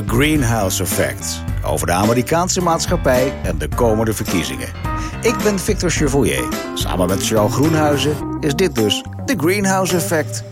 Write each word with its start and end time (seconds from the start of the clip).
The 0.00 0.06
Greenhouse 0.06 0.82
Effect. 0.82 1.42
Over 1.64 1.86
de 1.86 1.92
Amerikaanse 1.92 2.60
maatschappij 2.60 3.32
en 3.42 3.58
de 3.58 3.68
komende 3.68 4.12
verkiezingen. 4.12 4.68
Ik 5.22 5.36
ben 5.42 5.58
Victor 5.58 5.90
Chevoyer. 5.90 6.48
Samen 6.74 7.08
met 7.08 7.26
Charles 7.26 7.52
Groenhuizen 7.52 8.36
is 8.40 8.54
dit 8.54 8.74
dus 8.74 9.04
The 9.24 9.34
Greenhouse 9.36 9.96
Effect. 9.96 10.49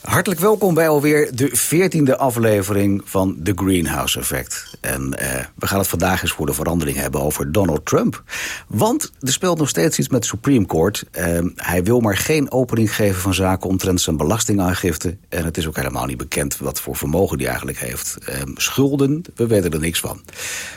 Hartelijk 0.00 0.40
welkom 0.40 0.74
bij 0.74 0.88
alweer 0.88 1.36
de 1.36 1.48
veertiende 1.52 2.16
aflevering 2.16 3.02
van 3.04 3.38
The 3.42 3.52
Greenhouse 3.54 4.18
Effect. 4.18 4.76
En 4.80 5.18
eh, 5.18 5.44
we 5.54 5.66
gaan 5.66 5.78
het 5.78 5.88
vandaag 5.88 6.22
eens 6.22 6.32
voor 6.32 6.46
de 6.46 6.52
verandering 6.52 6.96
hebben 6.96 7.20
over 7.20 7.52
Donald 7.52 7.86
Trump. 7.86 8.22
Want 8.66 9.12
er 9.20 9.32
speelt 9.32 9.58
nog 9.58 9.68
steeds 9.68 9.98
iets 9.98 10.08
met 10.08 10.20
de 10.20 10.26
Supreme 10.26 10.66
Court. 10.66 11.04
Eh, 11.10 11.38
hij 11.54 11.84
wil 11.84 12.00
maar 12.00 12.16
geen 12.16 12.50
opening 12.50 12.94
geven 12.94 13.20
van 13.20 13.34
zaken 13.34 13.68
omtrent 13.68 14.00
zijn 14.00 14.16
belastingaangifte. 14.16 15.16
En 15.28 15.44
het 15.44 15.56
is 15.56 15.66
ook 15.66 15.76
helemaal 15.76 16.06
niet 16.06 16.16
bekend 16.16 16.56
wat 16.56 16.80
voor 16.80 16.96
vermogen 16.96 17.38
hij 17.38 17.46
eigenlijk 17.46 17.78
heeft. 17.78 18.18
Eh, 18.24 18.40
schulden, 18.54 19.22
we 19.34 19.46
weten 19.46 19.70
er 19.70 19.80
niks 19.80 20.00
van. 20.00 20.20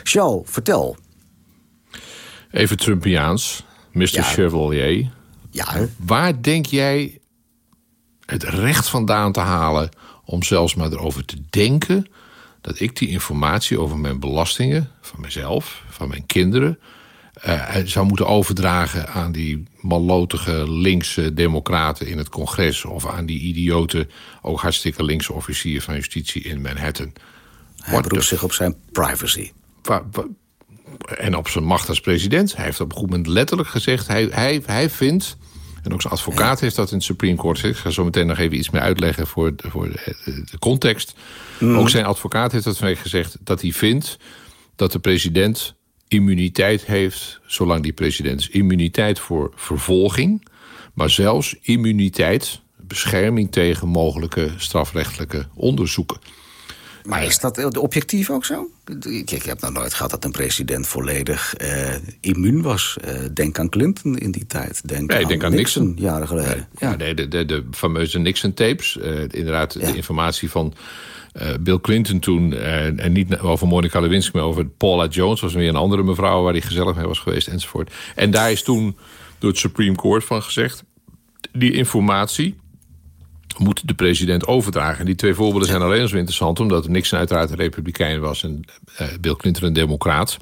Charles, 0.02 0.42
vertel. 0.44 0.96
Even 2.50 2.76
Trumpiaans, 2.76 3.64
Mr. 3.92 4.08
Ja. 4.10 4.22
Chevalier. 4.22 5.10
Ja, 5.50 5.88
Waar 5.96 6.42
denk 6.42 6.66
jij 6.66 7.18
het 8.26 8.42
recht 8.42 8.88
vandaan 8.88 9.32
te 9.32 9.40
halen 9.40 9.88
om 10.24 10.42
zelfs 10.42 10.74
maar 10.74 10.92
erover 10.92 11.24
te 11.24 11.36
denken 11.50 12.06
dat 12.60 12.80
ik 12.80 12.96
die 12.96 13.08
informatie 13.08 13.80
over 13.80 13.98
mijn 13.98 14.20
belastingen, 14.20 14.90
van 15.00 15.20
mezelf, 15.20 15.82
van 15.88 16.08
mijn 16.08 16.26
kinderen, 16.26 16.78
eh, 17.34 17.76
zou 17.84 18.06
moeten 18.06 18.26
overdragen 18.26 19.08
aan 19.08 19.32
die 19.32 19.64
mallotige 19.80 20.70
linkse 20.70 21.34
democraten 21.34 22.06
in 22.06 22.18
het 22.18 22.28
congres 22.28 22.84
of 22.84 23.06
aan 23.06 23.26
die 23.26 23.40
idiote, 23.40 24.06
ook 24.42 24.60
hartstikke 24.60 25.04
linkse 25.04 25.32
officier 25.32 25.82
van 25.82 25.94
justitie 25.94 26.42
in 26.42 26.60
Manhattan. 26.60 27.12
hij 27.76 27.92
What 27.92 28.08
beroept 28.08 28.26
zich 28.26 28.42
op 28.42 28.52
zijn 28.52 28.74
privacy. 28.92 29.50
Wa- 29.82 30.04
en 31.18 31.36
op 31.36 31.48
zijn 31.48 31.64
macht 31.64 31.88
als 31.88 32.00
president. 32.00 32.56
Hij 32.56 32.64
heeft 32.64 32.80
op 32.80 32.90
een 32.90 32.98
goed 32.98 33.10
moment 33.10 33.26
letterlijk 33.26 33.68
gezegd... 33.68 34.06
hij, 34.06 34.28
hij, 34.30 34.62
hij 34.66 34.90
vindt, 34.90 35.36
en 35.84 35.92
ook 35.92 36.00
zijn 36.00 36.12
advocaat 36.12 36.60
heeft 36.60 36.76
dat 36.76 36.90
in 36.90 36.96
het 36.96 37.04
Supreme 37.04 37.36
Court... 37.36 37.58
gezegd. 37.58 37.78
ik 37.78 37.84
ga 37.84 37.90
zo 37.90 38.04
meteen 38.04 38.26
nog 38.26 38.38
even 38.38 38.56
iets 38.56 38.70
meer 38.70 38.80
uitleggen 38.80 39.26
voor, 39.26 39.56
de- 39.56 39.70
voor 39.70 39.88
de, 39.88 40.58
context. 40.58 41.14
Ook 41.60 41.90
zijn 41.90 42.04
advocaat 42.04 42.52
heeft 42.52 42.64
dat 42.64 42.76
vanwege 42.76 43.02
gezegd... 43.02 43.36
dat 43.40 43.60
hij 43.60 43.72
vindt 43.72 44.16
dat 44.76 44.92
de 44.92 44.98
president 44.98 45.74
immuniteit 46.08 46.84
heeft... 46.84 47.40
zolang 47.46 47.82
die 47.82 47.92
president 47.92 48.40
is. 48.40 48.48
Immuniteit 48.48 49.18
voor 49.18 49.52
vervolging... 49.54 50.48
maar 50.94 51.10
zelfs 51.10 51.56
immuniteit, 51.60 52.60
bescherming 52.76 53.52
tegen 53.52 53.88
mogelijke 53.88 54.52
strafrechtelijke 54.56 55.46
onderzoeken. 55.54 56.18
Maar 57.04 57.24
is 57.24 57.38
dat 57.38 57.76
objectief 57.76 58.30
ook 58.30 58.44
zo? 58.44 58.70
Ik, 59.02 59.30
ik 59.30 59.42
heb 59.42 59.60
nog 59.60 59.72
nooit 59.72 59.94
gehad 59.94 60.10
dat 60.10 60.24
een 60.24 60.30
president 60.30 60.86
volledig 60.86 61.54
eh, 61.54 61.94
immuun 62.20 62.62
was. 62.62 62.96
Eh, 63.04 63.14
denk 63.34 63.58
aan 63.58 63.68
Clinton 63.68 64.18
in 64.18 64.30
die 64.30 64.46
tijd. 64.46 64.88
Denk, 64.88 65.10
Nee, 65.10 65.22
aan, 65.22 65.28
denk 65.28 65.44
aan 65.44 65.54
Nixon. 65.54 65.92
Jaren 65.98 66.28
geleden. 66.28 66.68
Ja, 66.78 66.90
Ja. 66.90 66.96
nee, 66.96 67.14
de, 67.14 67.28
de, 67.28 67.44
de 67.44 67.64
fameuze 67.70 68.18
Nixon-tapes. 68.18 68.98
eh, 68.98 69.20
inderdaad, 69.20 69.74
Ja. 69.74 69.90
de 69.90 69.96
informatie 69.96 70.50
van 70.50 70.74
Bill 71.60 71.78
Clinton 71.80 72.18
toen. 72.18 72.52
en 72.54 73.12
niet 73.12 73.38
over 73.38 73.66
Monica 73.66 74.00
Lewinsky, 74.00 74.36
maar 74.36 74.46
over 74.46 74.66
Paula 74.66 75.06
Jones. 75.06 75.40
was 75.40 75.54
weer 75.54 75.68
een 75.68 75.76
andere 75.76 76.02
mevrouw 76.02 76.42
waar 76.42 76.52
hij 76.52 76.60
gezellig 76.62 76.96
mee 76.96 77.06
was 77.06 77.18
geweest, 77.18 77.48
enzovoort. 77.48 77.92
En 78.14 78.30
daar 78.30 78.50
is 78.52 78.62
toen 78.62 78.96
door 79.38 79.50
het 79.50 79.58
Supreme 79.58 79.96
Court 79.96 80.24
van 80.24 80.42
gezegd... 80.42 80.84
die 81.52 81.72
informatie 81.72 82.56
moet 83.58 83.88
de 83.88 83.94
president 83.94 84.46
overdragen. 84.46 84.98
En 84.98 85.06
die 85.06 85.14
twee 85.14 85.34
voorbeelden 85.34 85.68
zijn 85.68 85.82
alleen 85.82 86.08
zo 86.08 86.16
interessant... 86.16 86.60
omdat 86.60 86.88
Nixon 86.88 87.18
uiteraard 87.18 87.50
een 87.50 87.56
republikein 87.56 88.20
was... 88.20 88.42
en 88.42 88.64
eh, 88.96 89.08
Bill 89.20 89.34
Clinton 89.34 89.64
een 89.64 89.72
democraat. 89.72 90.38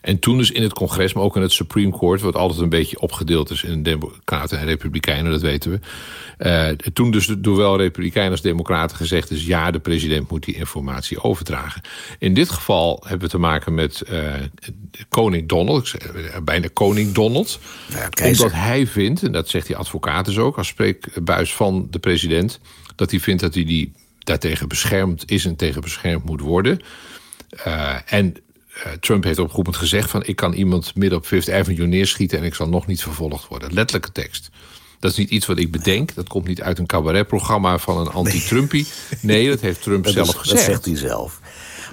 En 0.00 0.18
toen 0.18 0.38
dus 0.38 0.50
in 0.50 0.62
het 0.62 0.72
congres, 0.72 1.12
maar 1.12 1.22
ook 1.22 1.36
in 1.36 1.42
het 1.42 1.52
Supreme 1.52 1.98
Court... 1.98 2.20
wat 2.20 2.34
altijd 2.34 2.60
een 2.60 2.68
beetje 2.68 3.00
opgedeeld 3.00 3.50
is 3.50 3.62
in 3.62 3.82
democraten 3.82 4.58
en 4.58 4.66
republikeinen, 4.66 5.32
dat 5.32 5.40
weten 5.40 5.70
we. 5.70 5.80
Eh, 6.38 6.68
toen 6.92 7.10
dus 7.10 7.26
door 7.38 7.56
wel 7.56 7.76
republikeinen 7.76 8.32
als 8.32 8.40
democraten 8.42 8.96
gezegd 8.96 9.30
is... 9.30 9.46
ja, 9.46 9.70
de 9.70 9.78
president 9.78 10.30
moet 10.30 10.44
die 10.44 10.54
informatie 10.54 11.22
overdragen. 11.22 11.80
In 12.18 12.34
dit 12.34 12.50
geval 12.50 13.02
hebben 13.06 13.26
we 13.26 13.32
te 13.32 13.38
maken 13.38 13.74
met 13.74 14.00
eh, 14.00 14.34
koning 15.08 15.48
Donald. 15.48 15.80
Ik 15.80 15.86
zeg, 15.86 16.12
eh, 16.12 16.40
bijna 16.42 16.68
koning 16.72 17.12
Donald. 17.12 17.58
Ja. 17.88 18.28
Omdat 18.28 18.52
hij 18.52 18.86
vindt, 18.86 19.22
en 19.22 19.32
dat 19.32 19.48
zegt 19.48 19.66
die 19.66 19.76
advocaat 19.76 20.24
dus 20.24 20.38
ook... 20.38 20.56
als 20.56 20.68
spreekbuis 20.68 21.54
van 21.54 21.86
de 21.90 21.98
president... 21.98 22.60
dat 22.96 23.10
hij 23.10 23.20
vindt 23.20 23.42
dat 23.42 23.54
hij 23.54 23.64
die 23.64 23.92
daartegen 24.18 24.68
beschermd 24.68 25.30
is 25.30 25.44
en 25.44 25.56
tegen 25.56 25.80
beschermd 25.80 26.24
moet 26.24 26.40
worden... 26.40 26.80
Uh, 27.66 27.94
en 28.06 28.26
uh, 28.26 28.32
Trump 29.00 29.24
heeft 29.24 29.38
op 29.38 29.48
een 29.48 29.54
moment 29.56 29.76
gezegd 29.76 30.10
van... 30.10 30.22
ik 30.26 30.36
kan 30.36 30.52
iemand 30.52 30.94
midden 30.94 31.18
op 31.18 31.26
Fifth 31.26 31.50
Avenue 31.50 31.86
neerschieten... 31.86 32.38
en 32.38 32.44
ik 32.44 32.54
zal 32.54 32.68
nog 32.68 32.86
niet 32.86 33.02
vervolgd 33.02 33.48
worden. 33.48 33.72
Letterlijke 33.72 34.12
tekst. 34.12 34.50
Dat 35.00 35.10
is 35.10 35.16
niet 35.16 35.30
iets 35.30 35.46
wat 35.46 35.58
ik 35.58 35.70
bedenk. 35.70 36.14
Dat 36.14 36.28
komt 36.28 36.46
niet 36.46 36.62
uit 36.62 36.78
een 36.78 36.86
cabaretprogramma 36.86 37.78
van 37.78 37.98
een 37.98 38.08
anti-Trumpie. 38.08 38.86
Nee, 39.20 39.48
dat 39.48 39.60
heeft 39.60 39.82
Trump 39.82 40.04
Dat, 40.04 40.12
zelf 40.12 40.26
is- 40.28 40.32
dat 40.34 40.42
gezegd. 40.42 40.64
zegt 40.64 40.84
hij 40.84 40.96
zelf. 40.96 41.40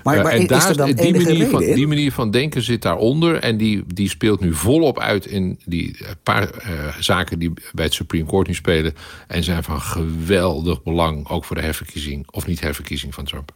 Maar, 0.04 0.18
Uh, 0.18 0.24
maar 0.24 0.32
en 0.32 0.42
is 0.42 0.48
daar, 0.48 0.70
er 0.70 0.78
dan 0.78 0.92
die, 0.92 1.14
manier 1.14 1.48
van, 1.48 1.60
die 1.60 1.88
manier 1.88 2.12
van 2.12 2.32
denken 2.32 2.62
zit 2.62 2.82
daaronder. 2.82 3.36
En 3.36 3.58
die, 3.58 3.84
die 3.94 4.10
speelt 4.10 4.40
nu 4.40 4.54
volop 4.54 5.00
uit 5.00 5.26
in 5.26 5.60
die 5.66 5.98
eh, 5.98 6.10
paar 6.24 6.50
eh, 6.50 6.70
zaken 7.00 7.40
die 7.40 7.54
bij 7.74 7.86
het 7.86 7.94
Supreme 7.94 8.26
Court 8.26 8.48
nu 8.48 8.54
spelen. 8.54 8.94
En 9.28 9.44
zijn 9.44 9.64
van 9.64 9.82
geweldig 9.82 10.84
belang, 10.84 11.30
ook 11.30 11.46
voor 11.46 11.56
de 11.56 11.62
herverkiezing 11.62 12.28
of 12.32 12.48
niet 12.48 12.60
herverkiezing 12.60 13.14
van 13.14 13.26
Trump. 13.26 13.52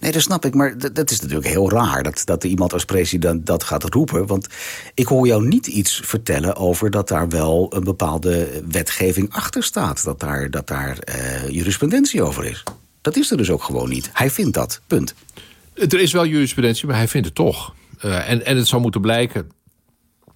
Nee, 0.00 0.12
dat 0.12 0.22
snap 0.22 0.44
ik. 0.44 0.54
Maar 0.54 0.78
dat, 0.78 0.94
dat 0.94 1.10
is 1.10 1.20
natuurlijk 1.20 1.48
heel 1.48 1.70
raar 1.70 2.02
dat, 2.02 2.22
dat 2.24 2.44
iemand 2.44 2.72
als 2.72 2.84
president 2.84 3.46
dat 3.46 3.64
gaat 3.64 3.84
roepen. 3.84 4.26
Want 4.26 4.46
ik 4.94 5.06
hoor 5.06 5.26
jou 5.26 5.46
niet 5.46 5.66
iets 5.66 6.00
vertellen 6.04 6.56
over 6.56 6.90
dat 6.90 7.08
daar 7.08 7.28
wel 7.28 7.66
een 7.70 7.84
bepaalde 7.84 8.62
wetgeving 8.70 9.32
achter 9.32 9.62
staat. 9.62 10.04
Dat 10.04 10.20
daar, 10.20 10.50
dat 10.50 10.66
daar 10.66 10.98
eh, 10.98 11.48
jurisprudentie 11.48 12.22
over 12.22 12.44
is. 12.44 12.62
Dat 13.00 13.16
is 13.16 13.30
er 13.30 13.36
dus 13.36 13.50
ook 13.50 13.62
gewoon 13.62 13.88
niet. 13.88 14.10
Hij 14.12 14.30
vindt 14.30 14.54
dat. 14.54 14.80
Punt. 14.86 15.14
Er 15.74 16.00
is 16.00 16.12
wel 16.12 16.26
jurisprudentie, 16.26 16.86
maar 16.86 16.96
hij 16.96 17.08
vindt 17.08 17.26
het 17.26 17.36
toch. 17.36 17.74
Uh, 18.04 18.30
en, 18.30 18.46
en 18.46 18.56
het 18.56 18.66
zal 18.66 18.80
moeten 18.80 19.00
blijken 19.00 19.50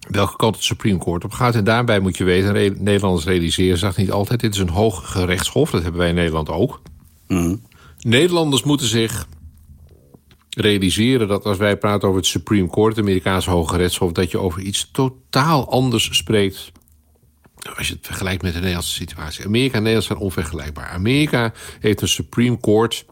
welke 0.09 0.35
kant 0.35 0.55
het 0.55 0.63
Supreme 0.63 0.99
Court 0.99 1.23
op 1.23 1.31
gaat. 1.31 1.55
En 1.55 1.63
daarbij 1.63 1.99
moet 1.99 2.17
je 2.17 2.23
weten, 2.23 2.83
Nederlanders 2.83 3.25
realiseren 3.25 3.77
zich 3.77 3.97
niet 3.97 4.11
altijd... 4.11 4.39
dit 4.39 4.53
is 4.53 4.59
een 4.59 4.69
hoog 4.69 5.11
gerechtshof, 5.11 5.71
dat 5.71 5.81
hebben 5.81 5.99
wij 5.99 6.09
in 6.09 6.15
Nederland 6.15 6.49
ook. 6.49 6.81
Mm. 7.27 7.61
Nederlanders 7.99 8.63
moeten 8.63 8.87
zich 8.87 9.27
realiseren 10.59 11.27
dat 11.27 11.45
als 11.45 11.57
wij 11.57 11.77
praten 11.77 12.07
over 12.07 12.19
het 12.19 12.29
Supreme 12.29 12.69
Court... 12.69 12.95
het 12.95 13.05
Amerikaanse 13.05 13.49
Hoge 13.49 13.77
Rechtshof... 13.77 14.11
dat 14.11 14.31
je 14.31 14.37
over 14.37 14.61
iets 14.61 14.89
totaal 14.91 15.69
anders 15.71 16.17
spreekt... 16.17 16.71
als 17.75 17.87
je 17.87 17.93
het 17.93 18.05
vergelijkt 18.05 18.41
met 18.41 18.53
de 18.53 18.59
Nederlandse 18.59 18.93
situatie. 18.93 19.45
Amerika 19.45 19.73
en 19.73 19.79
Nederland 19.79 20.07
zijn 20.07 20.19
onvergelijkbaar. 20.19 20.89
Amerika 20.89 21.53
heeft 21.79 22.01
een 22.01 22.07
Supreme 22.07 22.59
Court... 22.59 23.05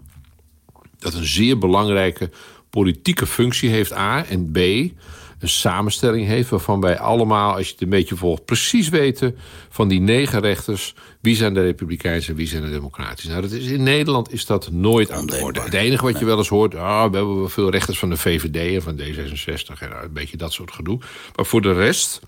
dat 0.99 1.13
een 1.13 1.27
zeer 1.27 1.57
belangrijke 1.57 2.29
politieke 2.69 3.25
functie 3.25 3.69
heeft, 3.69 3.93
A. 3.93 4.25
En 4.25 4.51
B, 4.51 4.57
een 5.39 5.49
samenstelling 5.49 6.27
heeft 6.27 6.49
waarvan 6.49 6.81
wij 6.81 6.99
allemaal, 6.99 7.55
als 7.55 7.65
je 7.65 7.71
het 7.71 7.81
een 7.81 7.89
beetje 7.89 8.15
volgt... 8.15 8.45
precies 8.45 8.89
weten 8.89 9.37
van 9.69 9.87
die 9.87 9.99
negen 9.99 10.39
rechters... 10.39 10.95
wie 11.21 11.35
zijn 11.35 11.53
de 11.53 11.61
republikeins 11.61 12.27
en 12.27 12.35
wie 12.35 12.47
zijn 12.47 12.61
de 12.61 12.69
democratisch. 12.69 13.25
Nou, 13.25 13.41
dat 13.41 13.51
is, 13.51 13.65
in 13.65 13.83
Nederland 13.83 14.33
is 14.33 14.45
dat 14.45 14.71
nooit 14.71 15.11
aan 15.11 15.25
de 15.25 15.39
orde. 15.41 15.61
Het 15.61 15.73
enige 15.73 16.03
wat 16.03 16.19
je 16.19 16.25
wel 16.25 16.37
eens 16.37 16.47
hoort... 16.47 16.75
Ah, 16.75 17.09
we 17.09 17.17
hebben 17.17 17.37
wel 17.37 17.49
veel 17.49 17.69
rechters 17.69 17.99
van 17.99 18.09
de 18.09 18.17
VVD 18.17 18.75
en 18.75 18.81
van 18.81 18.99
D66... 18.99 19.79
en 19.79 20.03
een 20.03 20.13
beetje 20.13 20.37
dat 20.37 20.53
soort 20.53 20.71
gedoe. 20.71 20.99
Maar 21.35 21.45
voor 21.45 21.61
de 21.61 21.73
rest... 21.73 22.19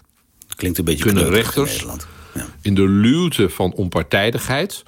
Klinkt 0.56 0.78
een 0.78 0.86
beetje 0.86 1.03
kunnen 1.03 1.24
kneuterig 1.24 1.56
in 1.56 1.62
rechters 1.62 1.78
Nederland. 1.78 2.08
Ja. 2.34 2.48
in 2.62 2.75
de 2.75 2.88
luwte 2.88 3.50
van 3.50 3.74
onpartijdigheid... 3.74 4.84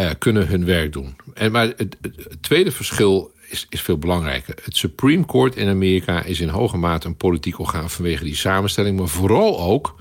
Uh, 0.00 0.10
kunnen 0.18 0.46
hun 0.48 0.64
werk 0.64 0.92
doen. 0.92 1.16
En, 1.34 1.52
maar 1.52 1.72
het 1.76 1.96
tweede 2.40 2.72
verschil 2.72 3.32
is, 3.50 3.66
is, 3.68 3.80
veel 3.80 3.98
belangrijker. 3.98 4.54
Het 4.62 4.76
Supreme 4.76 5.26
Court 5.26 5.56
in 5.56 5.68
Amerika 5.68 6.22
is 6.22 6.40
in 6.40 6.48
hoge 6.48 6.76
mate 6.76 7.06
een 7.06 7.16
politiek 7.16 7.58
orgaan 7.58 7.90
vanwege 7.90 8.24
die 8.24 8.36
samenstelling, 8.36 8.98
maar 8.98 9.08
vooral 9.08 9.60
ook 9.60 9.94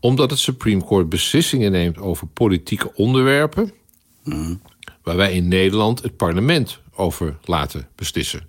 omdat 0.00 0.30
het 0.30 0.38
Supreme 0.38 0.84
Court 0.84 1.08
beslissingen 1.08 1.72
neemt 1.72 1.98
over 1.98 2.26
politieke 2.26 2.94
onderwerpen, 2.94 3.72
waar 5.02 5.16
wij 5.16 5.32
in 5.32 5.48
Nederland 5.48 6.02
het 6.02 6.16
parlement 6.16 6.80
over 6.94 7.36
laten 7.44 7.88
beslissen. 7.94 8.46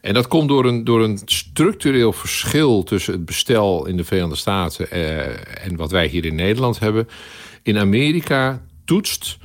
En 0.00 0.14
dat 0.14 0.28
komt 0.28 0.48
door 0.48 0.64
een, 0.64 0.84
door 0.84 1.02
een 1.02 1.20
structureel 1.24 2.12
verschil 2.12 2.82
tussen 2.82 3.12
het 3.12 3.24
bestel 3.24 3.86
in 3.86 3.96
de 3.96 4.04
Verenigde 4.04 4.36
Staten 4.36 4.86
uh, 4.92 5.64
en 5.64 5.76
wat 5.76 5.90
wij 5.90 6.06
hier 6.06 6.24
in 6.24 6.34
Nederland 6.34 6.78
hebben. 6.78 7.08
In 7.62 7.78
Amerika 7.78 8.62
toetst 8.84 9.38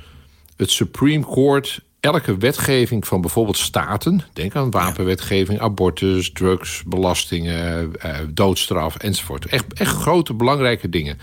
het 0.55 0.71
Supreme 0.71 1.25
Court 1.25 1.81
elke 1.99 2.37
wetgeving 2.37 3.07
van 3.07 3.21
bijvoorbeeld 3.21 3.57
staten... 3.57 4.21
denk 4.33 4.55
aan 4.55 4.71
wapenwetgeving, 4.71 5.59
abortus, 5.59 6.31
drugs, 6.31 6.83
belastingen, 6.83 7.91
uh, 8.05 8.17
doodstraf 8.29 8.95
enzovoort. 8.95 9.45
Echt, 9.45 9.73
echt 9.73 9.95
grote, 9.95 10.33
belangrijke 10.33 10.89
dingen. 10.89 11.19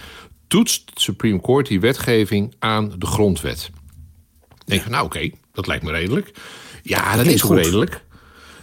Toetst 0.47 0.91
het 0.91 1.01
Supreme 1.01 1.41
Court 1.41 1.67
die 1.67 1.81
wetgeving 1.81 2.55
aan 2.59 2.93
de 2.99 3.07
grondwet. 3.07 3.71
denk 4.65 4.85
je, 4.85 4.91
nou 4.91 5.05
oké, 5.05 5.17
okay, 5.17 5.35
Dat 5.53 5.67
lijkt 5.67 5.85
me 5.85 5.91
redelijk. 5.91 6.31
Ja, 6.83 7.17
dat, 7.17 7.27
is 7.27 7.43
goed. 7.43 7.57
redelijk. 7.57 8.05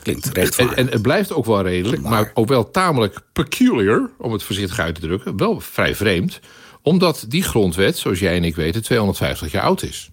Klinkt 0.01 0.25
rechtvaardig. 0.25 0.75
En, 0.75 0.85
en, 0.85 0.91
het 0.93 1.01
blijft 1.01 1.33
ook 1.33 1.45
wel 1.45 1.61
redelijk, 1.61 2.01
maar. 2.01 2.31
ook 2.33 2.47
wel 2.47 2.71
tamelijk 2.71 3.21
peculiar, 3.33 4.09
om 4.17 4.31
het 4.31 4.43
voorzichtig 4.43 4.79
uit 4.79 4.95
te 4.95 5.01
drukken. 5.01 5.37
Wel 5.37 5.59
vrij 5.59 5.95
vreemd, 5.95 6.39
omdat 6.81 7.25
die 7.27 7.43
grondwet, 7.43 7.97
zoals 7.97 8.19
jij 8.19 8.35
en 8.35 8.43
ik 8.43 8.55
weten, 8.55 8.83
250 8.83 9.51
jaar 9.51 9.63
oud 9.63 9.83
is. 9.83 10.10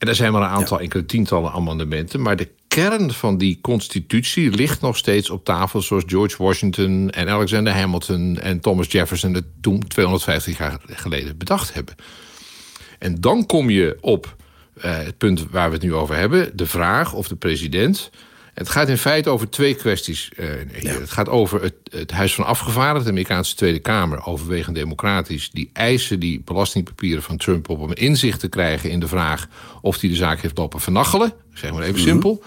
En 0.00 0.08
er 0.08 0.14
zijn 0.14 0.32
maar 0.32 0.42
een 0.42 0.48
aantal 0.48 0.80
enkele 0.80 1.06
tientallen 1.06 1.52
amendementen, 1.52 2.22
maar 2.22 2.36
de 2.36 2.48
kern 2.68 3.12
van 3.12 3.38
die 3.38 3.58
constitutie 3.60 4.50
ligt 4.50 4.80
nog 4.80 4.96
steeds 4.96 5.30
op 5.30 5.44
tafel... 5.44 5.82
zoals 5.82 6.04
George 6.06 6.42
Washington 6.42 7.10
en 7.10 7.28
Alexander 7.28 7.72
Hamilton 7.72 8.38
en 8.38 8.60
Thomas 8.60 8.92
Jefferson... 8.92 9.34
het 9.34 9.44
toen 9.60 9.86
250 9.88 10.58
jaar 10.58 10.80
geleden 10.86 11.38
bedacht 11.38 11.74
hebben. 11.74 11.94
En 12.98 13.20
dan 13.20 13.46
kom 13.46 13.70
je 13.70 13.98
op 14.00 14.36
uh, 14.76 14.96
het 14.96 15.18
punt 15.18 15.50
waar 15.50 15.68
we 15.68 15.74
het 15.74 15.84
nu 15.84 15.94
over 15.94 16.16
hebben... 16.16 16.56
de 16.56 16.66
vraag 16.66 17.12
of 17.12 17.28
de 17.28 17.36
president... 17.36 18.10
Het 18.60 18.68
gaat 18.68 18.88
in 18.88 18.98
feite 18.98 19.30
over 19.30 19.50
twee 19.50 19.74
kwesties. 19.74 20.30
Uh, 20.36 20.46
Het 20.72 21.10
gaat 21.10 21.28
over 21.28 21.62
het, 21.62 21.74
het, 21.90 22.10
Huis 22.10 22.34
van 22.34 22.44
Afgevaardigden, 22.44 23.04
de 23.04 23.10
Amerikaanse 23.10 23.54
Tweede 23.54 23.78
Kamer, 23.78 24.26
overwegend 24.26 24.74
democratisch. 24.74 25.50
Die 25.50 25.70
eisen 25.72 26.20
die 26.20 26.42
belastingpapieren 26.44 27.22
van 27.22 27.36
Trump 27.36 27.68
op 27.68 27.80
om 27.80 27.92
inzicht 27.92 28.40
te 28.40 28.48
krijgen 28.48 28.90
in 28.90 29.00
de 29.00 29.08
vraag 29.08 29.48
of 29.80 30.00
hij 30.00 30.10
de 30.10 30.16
zaak 30.16 30.40
heeft 30.40 30.58
lopen 30.58 30.80
vernachelen. 30.80 31.32
Zeg 31.54 31.72
maar 31.72 31.82
even 31.82 31.94
mhm. 31.94 32.08
simpel. 32.08 32.42